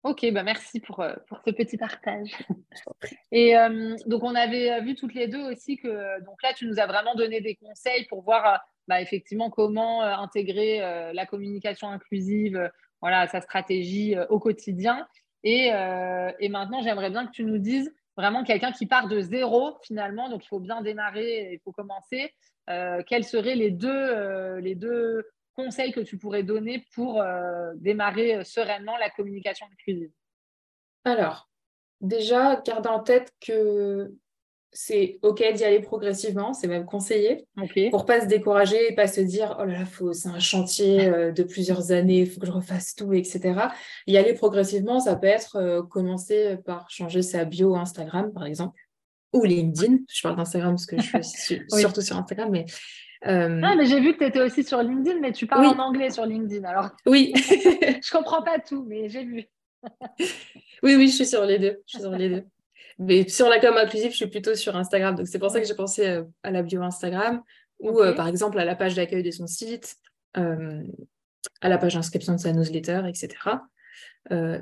Ok, 0.05 0.23
bah 0.31 0.43
merci 0.43 0.79
pour, 0.81 0.99
euh, 0.99 1.15
pour 1.27 1.39
ce 1.43 1.49
petit 1.49 1.77
partage. 1.77 2.29
Et 3.31 3.57
euh, 3.57 3.95
donc, 4.05 4.21
on 4.21 4.35
avait 4.35 4.71
euh, 4.71 4.81
vu 4.81 4.93
toutes 4.93 5.15
les 5.15 5.27
deux 5.27 5.41
aussi 5.51 5.77
que, 5.77 6.23
donc 6.23 6.43
là, 6.43 6.53
tu 6.53 6.67
nous 6.67 6.79
as 6.79 6.85
vraiment 6.85 7.15
donné 7.15 7.41
des 7.41 7.55
conseils 7.55 8.05
pour 8.05 8.21
voir 8.21 8.63
bah, 8.87 9.01
effectivement 9.01 9.49
comment 9.49 10.03
intégrer 10.03 10.79
la 11.11 11.25
communication 11.25 11.89
inclusive, 11.89 12.69
voilà, 13.01 13.25
sa 13.25 13.41
stratégie 13.41 14.15
au 14.29 14.37
quotidien. 14.37 15.07
Et, 15.43 15.71
et 16.39 16.49
maintenant, 16.49 16.83
j'aimerais 16.83 17.09
bien 17.09 17.25
que 17.25 17.31
tu 17.31 17.43
nous 17.43 17.57
dises 17.57 17.91
vraiment 18.15 18.43
quelqu'un 18.43 18.71
qui 18.71 18.85
part 18.85 19.07
de 19.07 19.19
zéro 19.21 19.79
finalement, 19.81 20.29
donc 20.29 20.45
il 20.45 20.47
faut 20.47 20.59
bien 20.59 20.81
démarrer, 20.81 21.53
il 21.53 21.59
faut 21.63 21.71
commencer. 21.71 22.31
quels 22.67 23.23
seraient 23.23 23.55
les 23.55 23.71
deux, 23.71 24.59
les 24.59 24.75
deux 24.75 25.25
conseils 25.55 25.91
que 25.91 26.01
tu 26.01 26.17
pourrais 26.17 26.43
donner 26.43 26.85
pour 26.93 27.21
euh, 27.21 27.71
démarrer 27.75 28.35
euh, 28.35 28.43
sereinement 28.43 28.97
la 28.97 29.09
communication 29.09 29.65
inclusive 29.71 30.11
Alors, 31.03 31.49
déjà, 32.01 32.61
garde 32.65 32.87
en 32.87 32.99
tête 32.99 33.31
que 33.45 34.13
c'est 34.71 35.19
OK 35.21 35.41
d'y 35.53 35.63
aller 35.63 35.79
progressivement, 35.79 36.53
c'est 36.53 36.67
même 36.67 36.85
conseillé, 36.85 37.47
pour 37.55 38.01
ne 38.01 38.05
pas 38.05 38.21
se 38.21 38.25
décourager 38.25 38.91
et 38.91 38.93
pas 38.93 39.07
se 39.07 39.21
dire 39.21 39.55
oh 39.57 39.63
là 39.63 39.79
là, 39.79 40.13
c'est 40.13 40.27
un 40.27 40.39
chantier 40.39 41.05
euh, 41.05 41.31
de 41.31 41.43
plusieurs 41.43 41.91
années, 41.93 42.21
il 42.21 42.29
faut 42.29 42.41
que 42.41 42.47
je 42.47 42.51
refasse 42.51 42.93
tout, 42.93 43.13
etc. 43.13 43.69
Y 44.05 44.17
aller 44.17 44.33
progressivement, 44.33 44.99
ça 44.99 45.15
peut 45.15 45.27
être 45.27 45.87
commencer 45.89 46.57
par 46.65 46.89
changer 46.89 47.21
sa 47.21 47.45
bio 47.45 47.75
Instagram, 47.75 48.33
par 48.33 48.45
exemple, 48.45 48.77
ou 49.31 49.45
LinkedIn. 49.45 49.99
Je 50.13 50.21
parle 50.21 50.35
d'Instagram 50.35 50.73
parce 50.73 50.85
que 50.85 51.01
je 51.01 51.21
suis 51.21 51.61
surtout 51.69 52.01
sur 52.01 52.17
Instagram, 52.17 52.49
mais 52.51 52.65
euh, 53.27 53.61
ah, 53.63 53.75
mais 53.75 53.85
j'ai 53.85 53.99
vu 53.99 54.13
que 54.13 54.19
tu 54.19 54.25
étais 54.25 54.41
aussi 54.41 54.63
sur 54.63 54.81
LinkedIn, 54.81 55.19
mais 55.19 55.31
tu 55.31 55.47
parles 55.47 55.65
en 55.65 55.79
anglais 55.79 56.09
sur 56.09 56.25
LinkedIn. 56.25 56.63
Alors, 56.67 56.89
oui. 57.05 57.33
je 57.35 58.11
comprends 58.11 58.43
pas 58.43 58.59
tout, 58.59 58.85
mais 58.87 59.09
j'ai 59.09 59.23
vu. 59.23 59.45
oui, 60.83 60.95
oui, 60.95 61.07
je 61.07 61.15
suis 61.15 61.25
sur 61.25 61.43
les 61.45 61.57
deux. 61.57 61.81
Je 61.87 61.93
suis 61.93 62.01
sur 62.01 62.11
les 62.11 62.29
deux. 62.29 62.43
Mais 62.99 63.27
sur 63.27 63.49
la 63.49 63.59
com 63.59 63.75
inclusive, 63.75 64.11
je 64.11 64.17
suis 64.17 64.27
plutôt 64.27 64.55
sur 64.55 64.75
Instagram. 64.75 65.15
Donc, 65.15 65.27
c'est 65.27 65.39
pour 65.39 65.49
ça 65.49 65.59
que 65.59 65.67
j'ai 65.67 65.73
pensé 65.73 66.07
euh, 66.07 66.23
à 66.43 66.51
la 66.51 66.61
bio 66.61 66.81
Instagram 66.83 67.41
ou, 67.79 67.99
euh, 67.99 68.13
par 68.13 68.27
exemple, 68.27 68.59
à 68.59 68.65
la 68.65 68.75
page 68.75 68.95
d'accueil 68.95 69.23
de 69.23 69.31
son 69.31 69.47
site, 69.47 69.95
à 70.33 71.69
la 71.69 71.77
page 71.77 71.95
d'inscription 71.95 72.33
de 72.33 72.39
sa 72.39 72.51
newsletter, 72.51 73.03
etc. 73.07 73.29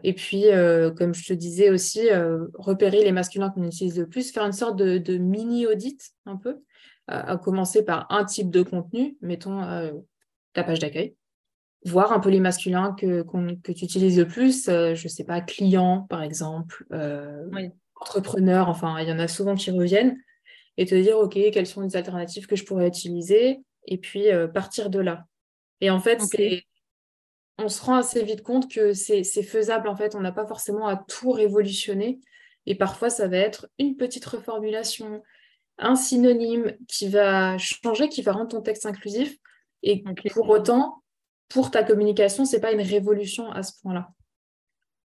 et 0.03 0.13
puis, 0.13 0.45
comme 0.95 1.13
je 1.13 1.25
te 1.25 1.33
disais 1.33 1.69
aussi, 1.69 2.01
repérer 2.53 3.03
les 3.03 3.11
masculins 3.11 3.49
qu'on 3.49 3.63
utilise 3.63 3.99
le 3.99 4.07
plus, 4.07 4.31
faire 4.31 4.45
une 4.45 4.51
sorte 4.51 4.77
de 4.77 5.17
mini-audit 5.17 6.11
un 6.25 6.37
peu 6.37 6.61
à 7.07 7.37
commencer 7.37 7.83
par 7.83 8.07
un 8.09 8.23
type 8.23 8.49
de 8.49 8.61
contenu, 8.61 9.17
mettons 9.21 9.61
euh, 9.63 9.91
ta 10.53 10.63
page 10.63 10.79
d'accueil, 10.79 11.15
voir 11.85 12.13
un 12.13 12.19
peu 12.19 12.29
les 12.29 12.39
masculins 12.39 12.95
que, 12.97 13.23
que 13.61 13.71
tu 13.73 13.83
utilises 13.83 14.17
le 14.17 14.27
plus, 14.27 14.69
euh, 14.69 14.95
je 14.95 15.05
ne 15.05 15.09
sais 15.09 15.25
pas, 15.25 15.41
client 15.41 16.07
par 16.09 16.23
exemple, 16.23 16.85
euh, 16.93 17.49
entrepreneur, 17.95 18.69
enfin, 18.69 18.99
il 19.01 19.09
y 19.09 19.11
en 19.11 19.19
a 19.19 19.27
souvent 19.27 19.55
qui 19.55 19.71
reviennent, 19.71 20.17
et 20.77 20.85
te 20.85 20.95
dire, 20.95 21.17
OK, 21.17 21.33
quelles 21.33 21.67
sont 21.67 21.81
les 21.81 21.95
alternatives 21.95 22.47
que 22.47 22.55
je 22.55 22.63
pourrais 22.63 22.87
utiliser, 22.87 23.59
et 23.85 23.97
puis 23.97 24.25
partir 24.53 24.89
de 24.89 24.99
là. 24.99 25.25
Et 25.81 25.89
en 25.89 25.99
fait, 25.99 26.19
on 27.59 27.69
se 27.69 27.83
rend 27.83 27.95
assez 27.97 28.23
vite 28.23 28.41
compte 28.41 28.71
que 28.71 28.93
c'est 28.93 29.23
faisable, 29.23 29.87
en 29.87 29.95
fait, 29.95 30.15
on 30.15 30.21
n'a 30.21 30.31
pas 30.31 30.47
forcément 30.47 30.87
à 30.87 30.95
tout 30.95 31.31
révolutionner, 31.31 32.19
et 32.65 32.75
parfois, 32.75 33.09
ça 33.09 33.27
va 33.27 33.37
être 33.37 33.67
une 33.77 33.97
petite 33.97 34.25
reformulation, 34.25 35.21
un 35.77 35.95
synonyme 35.95 36.75
qui 36.87 37.09
va 37.09 37.57
changer, 37.57 38.09
qui 38.09 38.21
va 38.21 38.33
rendre 38.33 38.49
ton 38.49 38.61
texte 38.61 38.85
inclusif. 38.85 39.35
Et 39.81 40.03
pour 40.31 40.49
autant, 40.49 41.03
pour 41.49 41.71
ta 41.71 41.83
communication, 41.83 42.45
ce 42.45 42.55
n'est 42.55 42.61
pas 42.61 42.71
une 42.71 42.81
révolution 42.81 43.51
à 43.51 43.63
ce 43.63 43.73
point-là. 43.81 44.09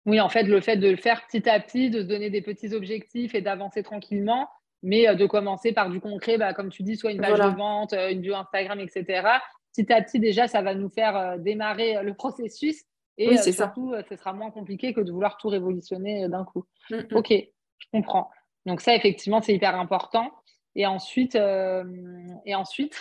Oui, 0.06 0.20
en 0.20 0.28
fait, 0.28 0.44
le 0.44 0.60
fait 0.60 0.76
de 0.76 0.88
le 0.88 0.96
faire 0.96 1.26
petit 1.26 1.48
à 1.48 1.60
petit, 1.60 1.90
de 1.90 2.00
se 2.00 2.06
donner 2.06 2.30
des 2.30 2.40
petits 2.40 2.72
objectifs 2.72 3.34
et 3.34 3.42
d'avancer 3.42 3.82
tranquillement, 3.82 4.48
mais 4.82 5.14
de 5.14 5.26
commencer 5.26 5.72
par 5.72 5.90
du 5.90 6.00
concret, 6.00 6.38
bah, 6.38 6.54
comme 6.54 6.70
tu 6.70 6.82
dis, 6.82 6.96
soit 6.96 7.12
une 7.12 7.20
page 7.20 7.38
de 7.38 7.56
vente, 7.56 7.92
une 7.92 8.20
bio 8.20 8.34
Instagram, 8.34 8.80
etc. 8.80 9.28
Petit 9.74 9.92
à 9.92 10.00
petit, 10.00 10.20
déjà, 10.20 10.46
ça 10.48 10.62
va 10.62 10.74
nous 10.74 10.88
faire 10.88 11.38
démarrer 11.38 12.02
le 12.02 12.14
processus. 12.14 12.84
Et 13.18 13.30
oui, 13.30 13.52
surtout, 13.52 13.92
ça. 13.94 14.04
ce 14.08 14.16
sera 14.16 14.32
moins 14.32 14.50
compliqué 14.50 14.94
que 14.94 15.00
de 15.00 15.10
vouloir 15.10 15.36
tout 15.36 15.48
révolutionner 15.48 16.28
d'un 16.28 16.44
coup. 16.44 16.64
Mm, 16.90 16.96
mm. 16.96 17.16
Ok, 17.16 17.30
je 17.30 17.86
comprends. 17.92 18.30
Donc 18.64 18.80
ça, 18.80 18.94
effectivement, 18.94 19.42
c'est 19.42 19.54
hyper 19.54 19.74
important. 19.74 20.30
Et 20.78 20.86
ensuite, 20.86 21.34
et 21.34 22.54
ensuite 22.54 22.94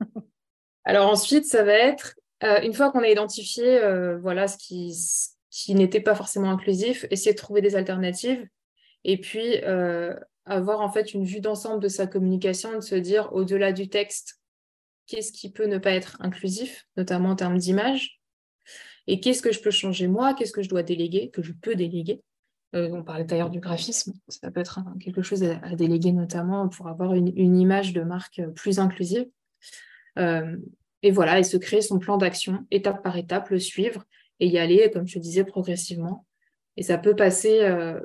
Alors 0.84 1.08
ensuite, 1.08 1.46
ça 1.46 1.64
va 1.64 1.72
être, 1.72 2.16
une 2.42 2.74
fois 2.74 2.92
qu'on 2.92 3.02
a 3.02 3.08
identifié 3.08 3.80
voilà, 4.20 4.46
ce 4.46 4.58
qui, 4.58 4.94
qui 5.50 5.74
n'était 5.74 6.02
pas 6.02 6.14
forcément 6.14 6.50
inclusif, 6.50 7.06
essayer 7.10 7.32
de 7.32 7.38
trouver 7.38 7.62
des 7.62 7.76
alternatives. 7.76 8.46
Et 9.04 9.18
puis, 9.18 9.56
avoir 10.44 10.82
en 10.82 10.90
fait 10.92 11.14
une 11.14 11.24
vue 11.24 11.40
d'ensemble 11.40 11.82
de 11.82 11.88
sa 11.88 12.06
communication, 12.06 12.74
de 12.74 12.80
se 12.80 12.94
dire 12.94 13.32
au-delà 13.32 13.72
du 13.72 13.88
texte, 13.88 14.38
qu'est-ce 15.06 15.32
qui 15.32 15.50
peut 15.50 15.66
ne 15.66 15.78
pas 15.78 15.92
être 15.92 16.18
inclusif, 16.20 16.86
notamment 16.98 17.30
en 17.30 17.36
termes 17.36 17.56
d'image, 17.56 18.20
et 19.06 19.20
qu'est-ce 19.20 19.40
que 19.40 19.52
je 19.52 19.60
peux 19.60 19.70
changer 19.70 20.08
moi, 20.08 20.34
qu'est-ce 20.34 20.52
que 20.52 20.62
je 20.62 20.68
dois 20.68 20.82
déléguer, 20.82 21.30
que 21.30 21.42
je 21.42 21.52
peux 21.52 21.74
déléguer? 21.74 22.22
Euh, 22.74 22.90
on 22.92 23.02
parlait 23.02 23.24
d'ailleurs 23.24 23.50
du 23.50 23.60
graphisme, 23.60 24.14
ça 24.28 24.50
peut 24.50 24.60
être 24.60 24.80
quelque 25.00 25.22
chose 25.22 25.44
à, 25.44 25.76
déléguer 25.76 26.12
notamment 26.12 26.68
pour 26.68 26.88
avoir 26.88 27.14
une, 27.14 27.28
image 27.36 27.92
de 27.92 28.02
marque 28.02 28.42
plus 28.54 28.78
inclusive. 28.78 29.26
Euh, 30.18 30.56
et 31.02 31.10
voilà, 31.10 31.38
et 31.38 31.44
se 31.44 31.56
créer 31.56 31.82
son 31.82 31.98
plan 31.98 32.16
d'action 32.16 32.66
étape 32.70 33.02
par 33.02 33.16
étape, 33.16 33.50
le 33.50 33.58
suivre 33.58 34.04
et 34.40 34.48
y 34.48 34.58
aller, 34.58 34.90
comme 34.90 35.06
je 35.06 35.18
disais, 35.18 35.44
progressivement. 35.44 36.26
Et 36.76 36.82
ça 36.82 36.98
peut 36.98 37.14
passer 37.14 37.60
euh, 37.62 38.00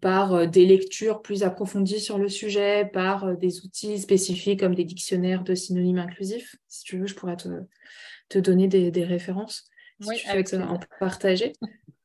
par 0.00 0.34
euh, 0.34 0.46
des 0.46 0.66
lectures 0.66 1.22
plus 1.22 1.42
approfondies 1.42 2.00
sur 2.00 2.18
le 2.18 2.28
sujet, 2.28 2.88
par 2.92 3.24
euh, 3.24 3.34
des 3.36 3.64
outils 3.64 3.98
spécifiques 3.98 4.60
comme 4.60 4.74
des 4.74 4.84
dictionnaires 4.84 5.44
de 5.44 5.54
synonymes 5.54 5.98
inclusifs. 5.98 6.56
Si 6.68 6.84
tu 6.84 6.98
veux, 6.98 7.06
je 7.06 7.14
pourrais 7.14 7.36
te, 7.36 8.38
donner 8.38 8.68
des, 8.68 9.04
références. 9.04 9.64
oui, 10.00 10.20
avec 10.26 10.52
en 10.54 10.78
partager. 11.00 11.52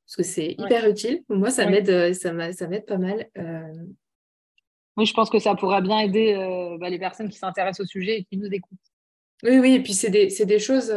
Parce 0.10 0.16
que 0.18 0.24
c'est 0.24 0.56
hyper 0.58 0.90
utile. 0.90 1.24
Moi, 1.30 1.52
ça 1.52 1.70
m'aide 1.70 1.90
euh, 1.90 2.14
ça 2.14 2.34
m'aide 2.34 2.86
pas 2.86 2.98
mal. 2.98 3.30
Oui, 4.98 5.06
je 5.06 5.14
pense 5.14 5.30
que 5.30 5.40
ça 5.40 5.56
pourra 5.56 5.82
bien 5.82 6.00
aider 6.00 6.36
bah, 6.80 6.90
les 6.90 7.00
personnes 7.00 7.30
qui 7.30 7.38
s'intéressent 7.38 7.86
au 7.86 7.88
sujet 7.88 8.20
et 8.20 8.24
qui 8.26 8.38
nous 8.38 8.48
écoutent. 8.48 8.78
Oui, 9.44 9.58
oui, 9.60 9.76
et 9.76 9.84
puis 9.84 9.94
c'est 9.94 10.10
des, 10.10 10.28
des, 10.28 10.60
choses 10.60 10.92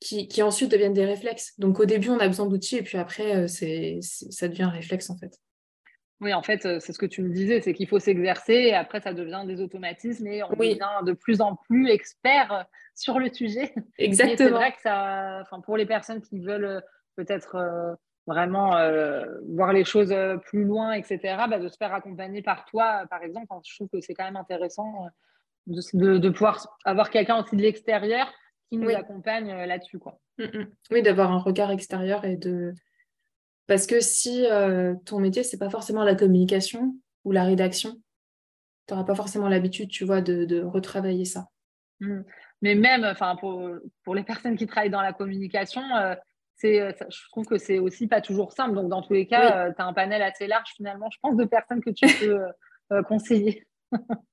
qui, 0.00 0.28
qui, 0.28 0.42
ensuite 0.42 0.70
deviennent 0.70 0.92
des 0.92 1.04
réflexes. 1.04 1.58
Donc 1.58 1.80
au 1.80 1.84
début, 1.84 2.10
on 2.10 2.18
a 2.18 2.26
besoin 2.26 2.46
d'outils 2.46 2.76
et 2.76 2.82
puis 2.82 2.98
après, 2.98 3.36
euh, 3.36 3.46
c'est, 3.46 3.98
ça 4.02 4.48
devient 4.48 4.64
un 4.64 4.70
réflexe 4.70 5.10
en 5.10 5.16
fait. 5.16 5.38
Oui, 6.20 6.32
en 6.32 6.42
fait, 6.42 6.64
euh, 6.64 6.78
c'est 6.80 6.94
ce 6.94 6.98
que 6.98 7.06
tu 7.06 7.22
me 7.22 7.32
disais, 7.32 7.60
c'est 7.60 7.74
qu'il 7.74 7.86
faut 7.86 7.98
s'exercer 7.98 8.54
et 8.54 8.74
après, 8.74 9.00
ça 9.00 9.12
devient 9.12 9.44
des 9.46 9.60
automatismes 9.60 10.26
et 10.26 10.42
on 10.42 10.48
devient 10.50 10.78
de 11.04 11.12
plus 11.12 11.42
en 11.42 11.56
plus 11.56 11.90
expert 11.90 12.52
euh, 12.52 12.62
sur 12.94 13.18
le 13.18 13.32
sujet. 13.32 13.74
Exactement. 13.98 14.36
c'est 14.36 14.54
vrai 14.54 14.72
que 14.72 14.80
ça, 14.82 15.40
enfin, 15.42 15.60
pour 15.60 15.76
les 15.76 15.86
personnes 15.86 16.22
qui 16.22 16.40
veulent 16.40 16.82
peut-être 17.16 17.96
vraiment 18.26 18.70
voir 19.48 19.72
les 19.72 19.84
choses 19.84 20.14
plus 20.46 20.64
loin, 20.64 20.92
etc., 20.92 21.18
bah, 21.48 21.58
de 21.58 21.68
se 21.68 21.76
faire 21.76 21.94
accompagner 21.94 22.42
par 22.42 22.64
toi, 22.66 23.04
par 23.10 23.22
exemple, 23.22 23.52
je 23.64 23.74
trouve 23.74 23.88
que 23.88 24.00
c'est 24.00 24.14
quand 24.14 24.24
même 24.24 24.36
intéressant 24.36 25.08
de, 25.66 26.18
de 26.18 26.28
pouvoir 26.30 26.78
avoir 26.84 27.10
quelqu'un 27.10 27.42
aussi 27.42 27.56
de 27.56 27.62
l'extérieur 27.62 28.32
qui 28.70 28.78
nous 28.78 28.90
accompagne 28.90 29.50
euh, 29.50 29.66
là-dessus. 29.66 29.98
Quoi. 29.98 30.18
Mm, 30.38 30.44
mm. 30.44 30.72
Oui, 30.90 31.02
d'avoir 31.02 31.32
un 31.32 31.38
regard 31.38 31.70
extérieur 31.70 32.24
et 32.24 32.36
de. 32.36 32.74
Parce 33.66 33.86
que 33.86 34.00
si 34.00 34.46
euh, 34.46 34.94
ton 35.04 35.18
métier, 35.18 35.42
c'est 35.42 35.58
pas 35.58 35.70
forcément 35.70 36.04
la 36.04 36.14
communication 36.14 36.96
ou 37.24 37.32
la 37.32 37.44
rédaction, 37.44 38.00
tu 38.86 38.94
n'auras 38.94 39.04
pas 39.04 39.16
forcément 39.16 39.48
l'habitude, 39.48 39.88
tu 39.88 40.04
vois, 40.04 40.20
de, 40.20 40.62
retravailler 40.62 41.24
ça. 41.24 41.48
Mm. 42.00 42.20
Mais 42.62 42.74
même, 42.74 43.04
enfin, 43.04 43.36
pour, 43.36 43.68
pour, 44.04 44.14
les 44.14 44.22
personnes 44.22 44.56
qui 44.56 44.66
travaillent 44.66 44.90
dans 44.90 45.02
la 45.02 45.12
communication, 45.12 45.82
euh, 45.96 46.14
je 46.62 47.28
trouve 47.30 47.46
que 47.46 47.58
c'est 47.58 47.78
aussi 47.78 48.06
pas 48.06 48.20
toujours 48.20 48.52
simple. 48.52 48.74
Donc, 48.74 48.88
dans 48.88 49.02
tous 49.02 49.12
les 49.12 49.26
cas, 49.26 49.72
tu 49.72 49.80
as 49.80 49.86
un 49.86 49.92
panel 49.92 50.22
assez 50.22 50.46
large, 50.46 50.70
finalement, 50.76 51.10
je 51.10 51.18
pense, 51.20 51.36
de 51.36 51.44
personnes 51.44 51.82
que 51.82 51.90
tu 51.90 52.06
peux 52.88 53.02
conseiller. 53.04 53.66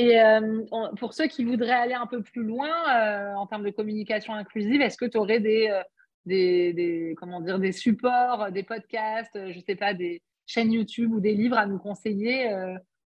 Et 0.00 0.18
euh, 0.18 0.64
pour 0.98 1.12
ceux 1.12 1.26
qui 1.26 1.44
voudraient 1.44 1.72
aller 1.72 1.92
un 1.92 2.06
peu 2.06 2.22
plus 2.22 2.42
loin 2.42 2.70
euh, 2.70 3.34
en 3.34 3.46
termes 3.46 3.64
de 3.64 3.70
communication 3.70 4.32
inclusive, 4.32 4.80
est-ce 4.80 4.96
que 4.96 5.04
tu 5.04 5.18
aurais 5.18 5.42
euh, 5.44 5.82
des, 6.24 6.72
des, 6.72 7.14
comment 7.18 7.42
dire, 7.42 7.58
des 7.58 7.72
supports, 7.72 8.50
des 8.50 8.62
podcasts, 8.62 9.34
je 9.34 9.58
ne 9.58 9.62
sais 9.62 9.76
pas, 9.76 9.92
des 9.92 10.22
chaînes 10.46 10.72
YouTube 10.72 11.12
ou 11.12 11.20
des 11.20 11.34
livres 11.34 11.58
à 11.58 11.66
nous 11.66 11.78
conseiller 11.78 12.50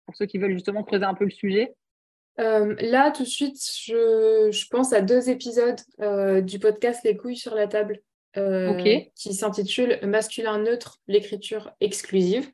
pour 0.06 0.17
ceux 0.17 0.26
qui 0.26 0.38
veulent 0.38 0.52
justement 0.52 0.84
creuser 0.84 1.06
un 1.06 1.13
peu 1.13 1.24
le 1.24 1.32
sujet? 1.32 1.74
Là, 2.38 3.12
tout 3.12 3.24
de 3.24 3.28
suite, 3.28 3.56
je, 3.56 4.50
je 4.52 4.67
pense 4.69 4.91
à 4.91 5.02
deux 5.02 5.30
épisodes 5.30 5.80
du 6.45 6.60
podcast 6.60 7.02
Les 7.04 7.15
couilles 7.15 7.38
sur 7.38 7.56
la 7.56 7.67
table 7.67 8.00
qui 8.34 9.34
s'intitule 9.34 10.00
Masculin 10.04 10.60
neutre, 10.60 11.00
l'écriture 11.08 11.72
exclusive. 11.80 12.52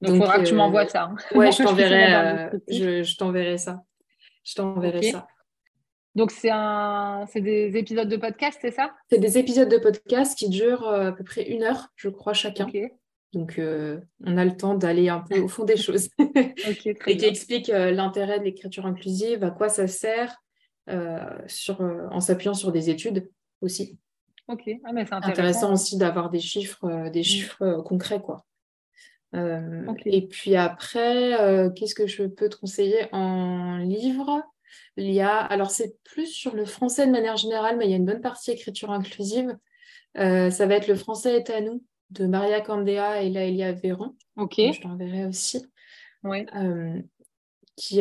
Donc, 0.00 0.14
il 0.14 0.20
faudra 0.20 0.38
que 0.38 0.44
tu 0.44 0.54
m'envoies 0.54 0.88
ça. 0.88 1.04
Hein. 1.04 1.16
Ouais, 1.34 1.52
je 1.52 1.62
t'enverrai, 1.62 2.14
euh, 2.14 2.58
je, 2.68 3.16
t'enverrai 3.16 3.58
ça. 3.58 3.82
Je 4.44 4.54
t'enverrai 4.54 5.02
ça. 5.02 5.26
Donc, 6.14 6.30
c'est 6.30 6.50
un... 6.50 7.26
des 7.34 7.76
épisodes 7.76 8.08
de 8.08 8.16
podcast, 8.16 8.58
c'est 8.60 8.70
ça? 8.70 8.94
C'est 9.10 9.18
des 9.18 9.38
épisodes 9.38 9.68
de 9.68 9.78
podcast 9.78 10.38
qui 10.38 10.48
durent 10.48 10.86
euh, 10.86 11.08
à 11.08 11.12
peu 11.12 11.24
près 11.24 11.48
une 11.48 11.64
heure, 11.64 11.88
je 11.96 12.08
crois, 12.08 12.34
chacun. 12.34 12.68
Donc, 13.32 13.58
euh, 13.58 14.00
on 14.24 14.36
a 14.36 14.44
le 14.44 14.56
temps 14.56 14.74
d'aller 14.74 15.08
un 15.08 15.20
peu 15.20 15.40
au 15.40 15.48
fond 15.48 15.64
des 15.64 15.76
choses. 15.76 16.08
et 16.18 17.16
qui 17.16 17.24
explique 17.24 17.66
l'intérêt 17.68 18.38
de 18.38 18.44
l'écriture 18.44 18.86
inclusive, 18.86 19.42
à 19.42 19.50
quoi 19.50 19.68
ça 19.68 19.88
sert, 19.88 20.36
sur, 21.46 21.80
en 21.80 22.20
s'appuyant 22.20 22.54
sur 22.54 22.70
des 22.70 22.90
études 22.90 23.28
aussi. 23.60 23.98
Ok, 24.48 24.70
ah, 24.84 24.92
mais 24.92 25.06
c'est 25.06 25.14
intéressant. 25.14 25.30
intéressant 25.30 25.72
aussi 25.72 25.96
d'avoir 25.96 26.30
des 26.30 26.40
chiffres, 26.40 27.08
des 27.10 27.20
mm. 27.20 27.24
chiffres 27.24 27.82
concrets, 27.82 28.20
quoi. 28.20 28.44
Euh, 29.34 29.92
et 30.06 30.26
puis 30.26 30.54
après, 30.56 31.40
euh, 31.40 31.70
qu'est-ce 31.70 31.94
que 31.94 32.06
je 32.06 32.24
peux 32.24 32.48
te 32.48 32.56
conseiller 32.56 33.08
en 33.12 33.78
livre? 33.78 34.42
Il 34.96 35.10
y 35.10 35.20
a, 35.20 35.36
alors 35.36 35.70
c'est 35.70 35.96
plus 36.04 36.26
sur 36.26 36.54
le 36.54 36.64
français 36.64 37.06
de 37.06 37.12
manière 37.12 37.36
générale, 37.36 37.76
mais 37.76 37.86
il 37.86 37.90
y 37.90 37.94
a 37.94 37.96
une 37.96 38.04
bonne 38.04 38.20
partie 38.20 38.52
écriture 38.52 38.90
inclusive. 38.90 39.56
Euh, 40.18 40.50
ça 40.50 40.66
va 40.66 40.74
être 40.74 40.86
Le 40.86 40.94
français 40.94 41.36
est 41.36 41.50
à 41.50 41.60
nous 41.60 41.82
de 42.10 42.26
Maria 42.26 42.60
Candea 42.60 43.22
et 43.22 43.30
Laëlia 43.30 43.72
Véron. 43.72 44.14
Ok. 44.36 44.54
Je 44.58 44.80
t'enverrai 44.80 45.26
aussi. 45.26 45.66
Oui. 46.22 46.46
qui, 47.76 48.00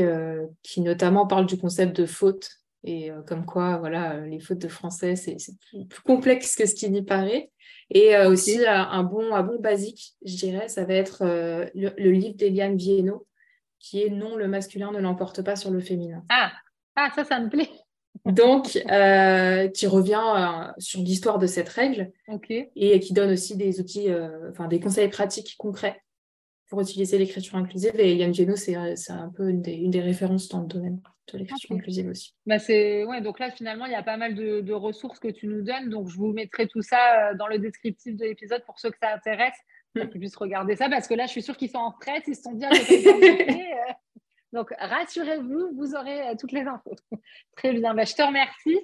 qui 0.61 0.81
notamment 0.81 1.27
parle 1.27 1.45
du 1.45 1.57
concept 1.57 1.95
de 1.97 2.05
faute 2.05 2.62
et 2.83 3.11
comme 3.27 3.45
quoi, 3.45 3.77
voilà, 3.77 4.19
les 4.21 4.39
fautes 4.39 4.59
de 4.59 4.67
français, 4.67 5.15
c'est 5.15 5.37
plus, 5.71 6.01
complexe 6.03 6.55
que 6.55 6.65
ce 6.65 6.75
qui 6.75 6.89
n'y 6.89 7.01
paraît. 7.01 7.49
Et 7.89 8.15
euh, 8.15 8.29
aussi, 8.29 8.59
euh, 8.59 8.69
un, 8.69 9.03
bon, 9.03 9.33
un 9.33 9.43
bon 9.43 9.59
basique, 9.59 10.15
je 10.25 10.35
dirais, 10.35 10.67
ça 10.67 10.83
va 10.83 10.93
être 10.95 11.21
euh, 11.21 11.65
le, 11.75 12.11
livre 12.11 12.35
d'Eliane 12.35 12.75
Viennot, 12.75 13.27
qui 13.79 14.01
est 14.01 14.09
Non, 14.09 14.35
le 14.35 14.47
masculin 14.47 14.91
ne 14.91 14.99
l'emporte 14.99 15.41
pas 15.43 15.55
sur 15.55 15.71
le 15.71 15.79
féminin. 15.79 16.23
Ah, 16.29 16.51
ah 16.95 17.09
ça, 17.15 17.23
ça 17.23 17.39
me 17.39 17.49
plaît. 17.49 17.69
Donc, 18.25 18.69
qui 19.73 19.87
revient 19.87 20.71
sur 20.77 21.01
l'histoire 21.01 21.39
de 21.39 21.47
cette 21.47 21.69
règle 21.69 22.11
et 22.75 22.99
qui 22.99 23.11
donne 23.11 23.31
aussi 23.31 23.57
des 23.57 23.79
outils, 23.79 24.07
enfin 24.49 24.67
des 24.67 24.79
conseils 24.79 25.09
pratiques 25.09 25.55
concrets 25.57 25.99
pour 26.73 26.81
utiliser 26.81 27.19
l'écriture 27.19 27.55
inclusive. 27.55 27.91
Et 27.99 28.15
Yann 28.15 28.33
Geno, 28.33 28.55
c'est 28.55 28.75
un 28.75 29.29
peu 29.29 29.47
une 29.47 29.61
des, 29.61 30.01
références 30.01 30.49
dans 30.49 30.61
le 30.61 30.65
domaine 30.65 30.99
de 31.31 31.37
l'écriture 31.37 31.75
inclusive 31.75 32.09
aussi. 32.09 32.33
Bah 32.47 32.55
ouais, 32.67 33.21
donc 33.21 33.37
là, 33.37 33.51
finalement, 33.51 33.85
il 33.85 33.91
y 33.91 33.95
a 33.95 34.01
pas 34.01 34.17
mal 34.17 34.33
de, 34.33 34.73
ressources 34.73 35.19
que 35.19 35.27
tu 35.27 35.45
nous 35.45 35.61
donnes. 35.61 35.89
Donc, 35.89 36.09
je 36.09 36.17
vous 36.17 36.33
mettrai 36.33 36.67
tout 36.67 36.81
ça 36.81 37.29
euh, 37.29 37.35
dans 37.35 37.45
le 37.45 37.59
descriptif 37.59 38.15
de 38.15 38.25
l'épisode 38.25 38.63
pour 38.65 38.79
ceux 38.79 38.89
que 38.89 38.97
ça 38.99 39.13
intéresse, 39.13 39.53
pour 39.93 40.05
mm. 40.05 40.09
qu'ils 40.09 40.19
puissent 40.19 40.35
regarder 40.35 40.75
ça. 40.75 40.89
Parce 40.89 41.07
que 41.07 41.13
là, 41.13 41.27
je 41.27 41.31
suis 41.31 41.43
sûre 41.43 41.55
qu'ils 41.55 41.69
sont 41.69 41.77
en 41.77 41.91
stress, 41.91 42.23
ils 42.25 42.35
se 42.35 42.41
sont 42.41 42.53
bien. 42.53 42.71
Euh. 42.71 43.93
donc, 44.51 44.73
rassurez-vous, 44.79 45.75
vous 45.75 45.93
aurez 45.93 46.27
euh, 46.27 46.33
toutes 46.39 46.53
les 46.53 46.63
infos. 46.63 46.95
Très 47.55 47.73
bien. 47.73 47.93
Bah, 47.93 48.05
je 48.05 48.15
te 48.15 48.23
remercie. 48.23 48.79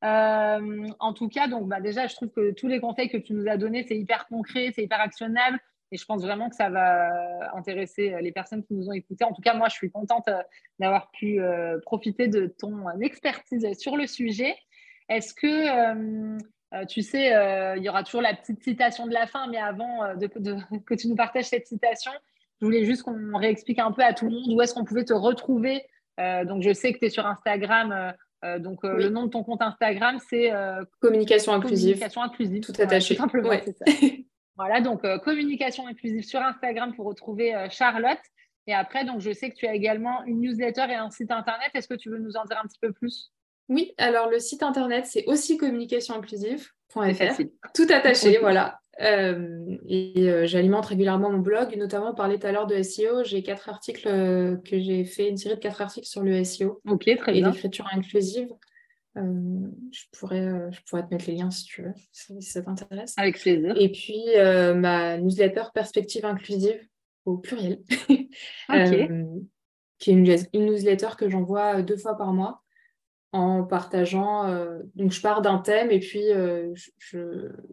en 0.00 1.12
tout 1.12 1.28
cas, 1.28 1.46
donc, 1.46 1.68
bah, 1.68 1.82
déjà, 1.82 2.06
je 2.06 2.14
trouve 2.14 2.30
que 2.30 2.52
tous 2.52 2.68
les 2.68 2.80
conseils 2.80 3.10
que 3.10 3.18
tu 3.18 3.34
nous 3.34 3.46
as 3.50 3.58
donnés, 3.58 3.84
c'est 3.86 3.98
hyper 3.98 4.26
concret, 4.28 4.72
c'est 4.74 4.82
hyper 4.82 5.02
actionnable. 5.02 5.60
Et 5.92 5.96
je 5.96 6.04
pense 6.04 6.22
vraiment 6.22 6.48
que 6.48 6.56
ça 6.56 6.70
va 6.70 7.54
intéresser 7.54 8.16
les 8.20 8.32
personnes 8.32 8.64
qui 8.64 8.74
nous 8.74 8.88
ont 8.88 8.92
écoutés. 8.92 9.24
En 9.24 9.32
tout 9.32 9.42
cas, 9.42 9.54
moi, 9.54 9.68
je 9.68 9.74
suis 9.74 9.90
contente 9.90 10.26
euh, 10.28 10.42
d'avoir 10.78 11.10
pu 11.10 11.40
euh, 11.40 11.78
profiter 11.82 12.28
de 12.28 12.46
ton 12.46 12.88
expertise 13.00 13.66
sur 13.78 13.96
le 13.96 14.06
sujet. 14.06 14.56
Est-ce 15.08 15.34
que, 15.34 15.46
euh, 15.46 16.84
tu 16.88 17.02
sais, 17.02 17.28
il 17.76 17.82
y 17.82 17.88
aura 17.88 18.02
toujours 18.02 18.22
la 18.22 18.34
petite 18.34 18.62
citation 18.62 19.06
de 19.06 19.12
la 19.12 19.26
fin, 19.26 19.46
mais 19.48 19.58
avant 19.58 20.14
de, 20.16 20.26
que 20.86 20.94
tu 20.94 21.08
nous 21.08 21.14
partages 21.14 21.44
cette 21.44 21.66
citation, 21.66 22.10
je 22.60 22.66
voulais 22.66 22.84
juste 22.84 23.02
qu'on 23.02 23.36
réexplique 23.36 23.78
un 23.78 23.92
peu 23.92 24.02
à 24.02 24.14
tout 24.14 24.24
le 24.24 24.32
monde 24.32 24.52
où 24.52 24.60
est-ce 24.62 24.74
qu'on 24.74 24.84
pouvait 24.84 25.04
te 25.04 25.12
retrouver. 25.12 25.84
donc, 26.18 26.62
je 26.62 26.72
sais 26.72 26.92
que 26.92 26.98
tu 26.98 27.04
es 27.06 27.10
sur 27.10 27.26
Instagram. 27.26 28.14
donc, 28.58 28.82
le 28.82 29.10
nom 29.10 29.24
de 29.24 29.30
ton 29.30 29.44
compte 29.44 29.62
Instagram, 29.62 30.18
c'est 30.28 30.50
Communication 31.00 31.52
inclusive. 31.52 31.94
Communication 31.94 32.22
inclusive. 32.22 32.60
Tout 32.62 32.80
attaché. 32.80 33.14
simplement, 33.14 33.52
c'est 33.64 33.76
ça. 33.76 33.84
Voilà, 34.56 34.80
donc 34.80 35.02
communication 35.24 35.86
inclusive 35.86 36.22
sur 36.22 36.40
Instagram 36.40 36.94
pour 36.94 37.06
retrouver 37.06 37.54
Charlotte. 37.70 38.20
Et 38.66 38.72
après, 38.72 39.04
donc 39.04 39.20
je 39.20 39.32
sais 39.32 39.50
que 39.50 39.56
tu 39.56 39.66
as 39.66 39.74
également 39.74 40.24
une 40.24 40.40
newsletter 40.40 40.86
et 40.90 40.94
un 40.94 41.10
site 41.10 41.30
internet. 41.30 41.70
Est-ce 41.74 41.88
que 41.88 41.94
tu 41.94 42.08
veux 42.08 42.18
nous 42.18 42.36
en 42.36 42.44
dire 42.44 42.58
un 42.62 42.66
petit 42.66 42.78
peu 42.80 42.92
plus? 42.92 43.32
Oui, 43.68 43.92
alors 43.98 44.28
le 44.28 44.38
site 44.38 44.62
internet, 44.62 45.06
c'est 45.06 45.24
aussi 45.26 45.56
communicationinclusive.fr. 45.56 47.42
Tout 47.74 47.86
attaché, 47.90 48.38
voilà. 48.38 48.78
Euh, 49.00 49.76
et 49.88 50.30
euh, 50.30 50.46
j'alimente 50.46 50.86
régulièrement 50.86 51.30
mon 51.30 51.38
blog, 51.38 51.74
notamment 51.76 52.10
on 52.10 52.14
parlait 52.14 52.38
tout 52.38 52.46
à 52.46 52.52
l'heure 52.52 52.66
de 52.66 52.80
SEO. 52.82 53.24
J'ai 53.24 53.42
quatre 53.42 53.68
articles 53.68 54.06
euh, 54.06 54.56
que 54.58 54.78
j'ai 54.78 55.04
fait, 55.04 55.28
une 55.28 55.36
série 55.36 55.56
de 55.56 55.60
quatre 55.60 55.80
articles 55.80 56.06
sur 56.06 56.22
le 56.22 56.44
SEO 56.44 56.80
Ok, 56.86 57.10
très 57.16 57.36
et 57.36 57.40
l'écriture 57.40 57.88
inclusive. 57.92 58.48
Je, 59.16 60.18
pourrais, 60.18 60.70
je 60.72 60.80
pourrais 60.88 61.06
te 61.06 61.14
mettre 61.14 61.26
les 61.28 61.36
liens 61.36 61.50
si 61.50 61.64
tu 61.64 61.82
veux, 61.82 61.94
si, 62.12 62.40
ça 62.42 62.62
t'intéresse. 62.62 63.14
Avec 63.16 63.38
plaisir. 63.38 63.74
Et 63.78 63.90
puis 63.90 64.22
ma 64.36 65.18
newsletter 65.18 65.64
Perspective 65.72 66.24
inclusive 66.24 66.80
au 67.24 67.38
pluriel, 67.38 67.82
qui 69.98 70.10
est 70.10 70.12
une, 70.12 70.36
newsletter 70.54 71.10
que 71.16 71.28
j'envoie 71.28 71.82
deux 71.82 71.96
fois 71.96 72.16
par 72.16 72.32
mois 72.32 72.62
en 73.32 73.64
partageant. 73.64 74.48
donc 74.94 75.10
je 75.10 75.20
pars 75.20 75.42
d'un 75.42 75.58
thème 75.58 75.90
et 75.90 76.00
puis 76.00 76.24
je, 76.28 76.72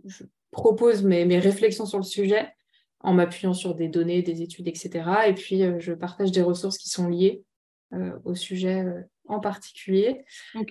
je 0.06 0.23
propose 0.51 1.04
mes, 1.04 1.25
mes, 1.25 1.39
réflexions 1.39 1.86
sur 1.86 1.97
le 1.97 2.04
sujet 2.04 2.49
en 3.04 3.13
m'appuyant 3.13 3.54
sur 3.54 3.75
des 3.75 3.88
données, 3.88 4.21
des 4.21 4.41
études, 4.41 4.67
etc. 4.67 5.04
Et 5.27 5.34
puis, 5.34 5.63
euh, 5.63 5.80
je 5.80 5.93
partage 5.93 6.32
des 6.32 6.41
ressources 6.41 6.77
qui 6.77 6.89
sont 6.89 7.08
liées 7.08 7.43
euh, 7.93 8.12
au 8.25 8.36
sujet 8.36 8.84
euh, 8.86 9.01
en 9.27 9.39
particulier. 9.39 10.23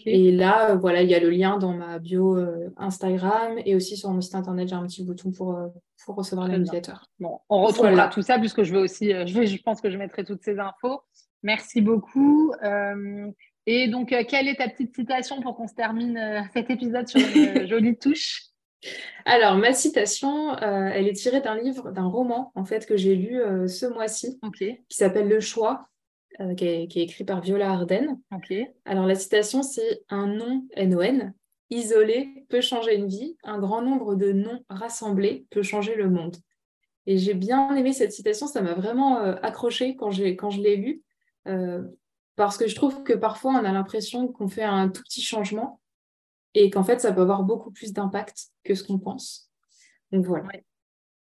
Et 0.06 0.32
là, 0.32 0.74
voilà, 0.74 1.02
il 1.02 1.10
y 1.10 1.14
a 1.14 1.20
le 1.20 1.30
lien 1.30 1.58
dans 1.58 1.72
ma 1.72 1.98
bio 1.98 2.38
Instagram 2.76 3.58
et 3.64 3.74
aussi 3.74 3.96
sur 3.96 4.10
mon 4.10 4.20
site 4.20 4.34
internet, 4.34 4.68
j'ai 4.68 4.74
un 4.74 4.86
petit 4.86 5.02
bouton 5.02 5.30
pour, 5.30 5.58
pour 6.04 6.16
recevoir 6.16 6.46
la 6.46 6.58
newsletter. 6.58 6.92
Bon, 7.18 7.38
on 7.48 7.62
retrouvera 7.62 8.08
tout 8.08 8.20
ça 8.20 8.38
puisque 8.38 8.62
je 8.62 8.72
vais 8.72 8.80
aussi, 8.80 9.12
je, 9.12 9.38
vais, 9.38 9.46
je 9.46 9.62
pense 9.62 9.80
que 9.80 9.88
je 9.88 9.96
mettrai 9.96 10.24
toutes 10.24 10.42
ces 10.42 10.58
infos. 10.58 11.00
Merci 11.42 11.80
beaucoup. 11.80 12.52
et 13.64 13.88
donc, 13.88 14.14
quelle 14.28 14.48
est 14.48 14.56
ta 14.56 14.68
petite 14.68 14.94
citation 14.94 15.40
pour 15.40 15.56
qu'on 15.56 15.68
se 15.68 15.74
termine 15.74 16.44
cet 16.52 16.68
épisode 16.68 17.08
sur 17.08 17.20
une 17.20 17.66
jolie 17.66 17.96
touche? 17.96 18.50
Alors, 19.24 19.56
ma 19.56 19.72
citation, 19.72 20.52
euh, 20.54 20.90
elle 20.92 21.06
est 21.06 21.12
tirée 21.12 21.40
d'un 21.40 21.56
livre, 21.56 21.90
d'un 21.90 22.06
roman, 22.06 22.52
en 22.54 22.64
fait, 22.64 22.86
que 22.86 22.96
j'ai 22.96 23.14
lu 23.14 23.40
euh, 23.40 23.68
ce 23.68 23.86
mois-ci, 23.86 24.40
qui 24.56 24.96
s'appelle 24.96 25.28
Le 25.28 25.40
Choix, 25.40 25.88
euh, 26.40 26.54
qui, 26.54 26.66
est, 26.66 26.94
écrit 26.94 27.24
par 27.24 27.40
Viola 27.40 27.70
Arden. 27.72 28.20
Alors, 28.84 29.06
la 29.06 29.14
citation, 29.14 29.62
c'est 29.62 30.02
Un 30.08 30.28
nom, 30.28 30.66
N-O-N, 30.72 31.34
isolé 31.70 32.44
peut 32.48 32.60
changer 32.60 32.96
une 32.96 33.08
vie, 33.08 33.36
un 33.42 33.58
grand 33.58 33.82
nombre 33.82 34.14
de 34.14 34.32
noms 34.32 34.64
rassemblés 34.68 35.46
peut 35.50 35.62
changer 35.62 35.94
le 35.96 36.08
monde. 36.08 36.36
Et 37.06 37.18
j'ai 37.18 37.34
bien 37.34 37.74
aimé 37.74 37.92
cette 37.92 38.12
citation, 38.12 38.46
ça 38.46 38.60
m'a 38.62 38.74
vraiment 38.74 39.16
accroché 39.18 39.96
quand, 39.96 40.10
quand 40.10 40.50
je 40.50 40.60
l'ai 40.60 40.76
lue, 40.76 41.02
parce 42.36 42.56
que 42.56 42.68
je 42.68 42.74
trouve 42.74 43.02
que 43.02 43.12
parfois, 43.12 43.52
on 43.52 43.64
a 43.64 43.72
l'impression 43.72 44.28
qu'on 44.28 44.48
fait 44.48 44.62
un 44.62 44.88
tout 44.88 45.02
petit 45.02 45.22
changement, 45.22 45.80
et 46.54 46.70
qu'en 46.70 46.84
fait, 46.84 47.00
ça 47.00 47.12
peut 47.12 47.20
avoir 47.20 47.42
beaucoup 47.42 47.70
plus 47.70 47.92
d'impact 47.92 48.48
que 48.64 48.74
ce 48.74 48.84
qu'on 48.84 48.98
pense. 48.98 49.50
Donc 50.12 50.24
voilà. 50.24 50.48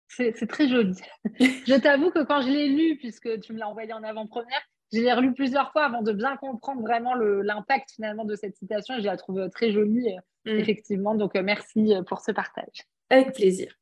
C'est 0.07 0.47
très 0.47 0.67
joli. 0.67 0.95
je 1.39 1.79
t'avoue 1.79 2.11
que 2.11 2.23
quand 2.23 2.41
je 2.41 2.49
l'ai 2.49 2.69
lu, 2.69 2.97
puisque 2.97 3.39
tu 3.39 3.53
me 3.53 3.59
l'as 3.59 3.67
envoyé 3.67 3.93
en 3.93 4.03
avant-première, 4.03 4.61
je 4.93 5.01
l'ai 5.01 5.13
relu 5.13 5.33
plusieurs 5.33 5.71
fois 5.71 5.85
avant 5.85 6.01
de 6.01 6.11
bien 6.11 6.37
comprendre 6.37 6.81
vraiment 6.81 7.15
l'impact 7.15 7.91
finalement 7.91 8.25
de 8.25 8.35
cette 8.35 8.55
citation. 8.55 8.95
Je 8.99 9.05
la 9.05 9.17
trouve 9.17 9.49
très 9.49 9.71
jolie, 9.71 10.07
euh, 10.47 10.53
mm. 10.53 10.59
effectivement. 10.59 11.15
Donc, 11.15 11.35
euh, 11.35 11.41
merci 11.43 11.93
euh, 11.93 12.03
pour 12.03 12.21
ce 12.21 12.31
partage. 12.31 12.83
Avec 13.09 13.33
plaisir. 13.33 13.73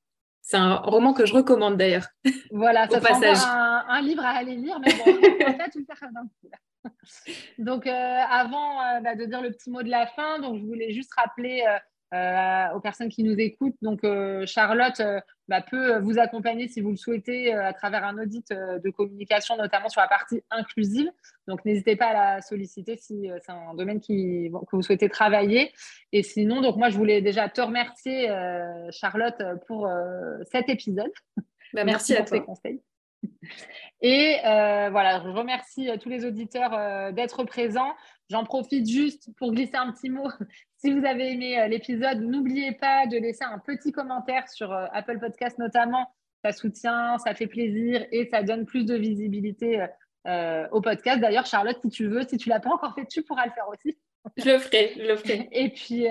C'est 0.41 0.58
un 0.58 0.76
roman 0.76 1.13
que 1.13 1.26
je 1.26 1.34
recommande 1.34 1.78
d'ailleurs. 1.78 2.08
Voilà, 2.52 2.88
ça 2.88 3.00
passage. 3.00 3.38
Un, 3.45 3.86
un, 3.88 4.02
livre 4.02 4.26
à 4.26 4.30
aller 4.30 4.56
lire, 4.56 4.80
mais 4.80 4.91
bon, 4.93 5.12
en 5.12 5.58
fait, 5.58 5.69
tu 5.71 5.80
le 5.80 5.86
faire 5.95 6.10
d'un 6.12 6.24
coup. 6.24 6.50
Donc, 7.58 7.88
euh, 7.88 7.91
avant 8.30 8.82
euh, 8.82 9.00
bah, 9.02 9.15
de 9.15 9.26
dire 9.26 9.41
le 9.41 9.52
petit 9.52 9.69
mot 9.69 9.84
de 9.84 9.89
la 9.89 10.08
fin, 10.08 10.39
donc 10.39 10.60
je 10.60 10.65
voulais 10.65 10.91
juste 10.91 11.13
rappeler 11.15 11.63
euh, 11.67 11.78
aux 12.13 12.80
personnes 12.80 13.10
qui 13.10 13.24
nous 13.24 13.39
écoutent. 13.39 13.76
Donc, 13.82 14.02
Charlotte 14.45 15.02
bah, 15.47 15.62
peut 15.62 16.00
vous 16.00 16.19
accompagner 16.19 16.67
si 16.67 16.82
vous 16.82 16.91
le 16.91 16.97
souhaitez 16.97 17.54
à 17.54 17.74
travers 17.74 18.04
un 18.04 18.17
audit 18.21 18.50
de 18.50 18.89
communication, 18.89 19.56
notamment 19.58 19.89
sur 19.89 20.02
la 20.02 20.08
partie 20.08 20.43
inclusive. 20.50 21.10
Donc, 21.47 21.63
n'hésitez 21.63 21.95
pas 21.95 22.08
à 22.08 22.13
la 22.13 22.41
solliciter 22.41 22.97
si 22.97 23.30
c'est 23.43 23.52
un 23.52 23.74
domaine 23.76 24.00
qui, 24.00 24.52
que 24.69 24.76
vous 24.76 24.82
souhaitez 24.82 25.10
travailler. 25.10 25.71
Et 26.12 26.24
sinon, 26.24 26.62
donc 26.62 26.76
moi, 26.76 26.89
je 26.89 26.97
voulais 26.97 27.21
déjà 27.21 27.47
te 27.47 27.62
remercier, 27.62 28.28
Charlotte, 28.91 29.41
pour 29.67 29.89
cet 30.52 30.69
épisode. 30.69 31.12
Bah, 31.74 31.84
merci, 31.84 32.15
à 32.15 32.24
toi. 32.24 32.39
conseils. 32.41 32.82
Et 34.02 34.38
euh, 34.45 34.89
voilà, 34.89 35.21
je 35.24 35.30
remercie 35.30 35.89
euh, 35.89 35.97
tous 35.97 36.10
les 36.10 36.26
auditeurs 36.26 36.74
euh, 36.74 37.12
d'être 37.12 37.43
présents. 37.43 37.93
J'en 38.32 38.46
profite 38.46 38.89
juste 38.89 39.30
pour 39.38 39.52
glisser 39.52 39.76
un 39.76 39.91
petit 39.91 40.10
mot. 40.10 40.30
si 40.78 40.91
vous 40.91 41.06
avez 41.06 41.34
aimé 41.34 41.67
l'épisode, 41.67 42.22
n'oubliez 42.22 42.72
pas 42.72 43.06
de 43.06 43.17
laisser 43.17 43.44
un 43.44 43.60
petit 43.60 43.91
commentaire 43.91 44.48
sur 44.48 44.72
Apple 44.72 45.20
Podcast 45.20 45.60
notamment. 45.60 46.08
Ça 46.44 46.54
soutient, 46.54 47.17
ça 47.17 47.36
fait 47.36 47.48
plaisir 47.48 48.06
et 48.12 48.30
ça 48.32 48.41
donne 48.41 48.65
plus 48.65 48.86
de 48.86 48.96
visibilité 48.96 49.86
au 50.72 50.82
podcast. 50.82 51.20
D'ailleurs, 51.20 51.46
Charlotte, 51.46 51.78
si 51.84 51.89
tu 51.89 52.08
veux, 52.08 52.24
si 52.28 52.38
tu 52.38 52.50
l'as 52.50 52.60
pas 52.60 52.72
encore 52.72 52.96
fait, 52.96 53.06
tu 53.06 53.22
pourras 53.22 53.46
le 53.46 53.52
faire 53.52 53.67
aussi. 53.67 53.98
Je 54.38 54.50
le 54.50 54.60
ferai, 54.60 54.94
je 54.98 55.04
le 55.04 55.15
ferai. 55.17 55.50
Et 55.52 55.70
puis 55.70 56.08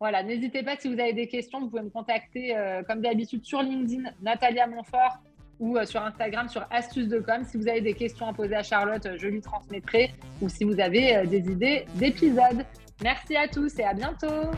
voilà, 0.00 0.22
n'hésitez 0.22 0.62
pas 0.62 0.76
si 0.76 0.92
vous 0.92 1.00
avez 1.00 1.14
des 1.14 1.28
questions, 1.28 1.60
vous 1.60 1.70
pouvez 1.70 1.82
me 1.82 1.90
contacter 1.90 2.54
comme 2.86 3.00
d'habitude 3.00 3.44
sur 3.44 3.62
LinkedIn, 3.62 4.10
Natalia 4.20 4.66
Montfort 4.66 5.18
ou 5.60 5.76
euh, 5.76 5.84
sur 5.84 6.02
Instagram 6.02 6.48
sur 6.48 6.66
astuces. 6.70 7.08
Si 7.44 7.56
vous 7.56 7.68
avez 7.68 7.80
des 7.80 7.94
questions 7.94 8.26
à 8.26 8.32
poser 8.32 8.56
à 8.56 8.62
Charlotte, 8.62 9.06
je 9.16 9.26
lui 9.28 9.40
transmettrai 9.40 10.12
ou 10.40 10.48
si 10.48 10.64
vous 10.64 10.80
avez 10.80 11.16
euh, 11.16 11.26
des 11.26 11.48
idées 11.50 11.84
d'épisodes. 11.94 12.64
Merci 13.02 13.36
à 13.36 13.46
tous 13.46 13.78
et 13.78 13.84
à 13.84 13.94
bientôt. 13.94 14.50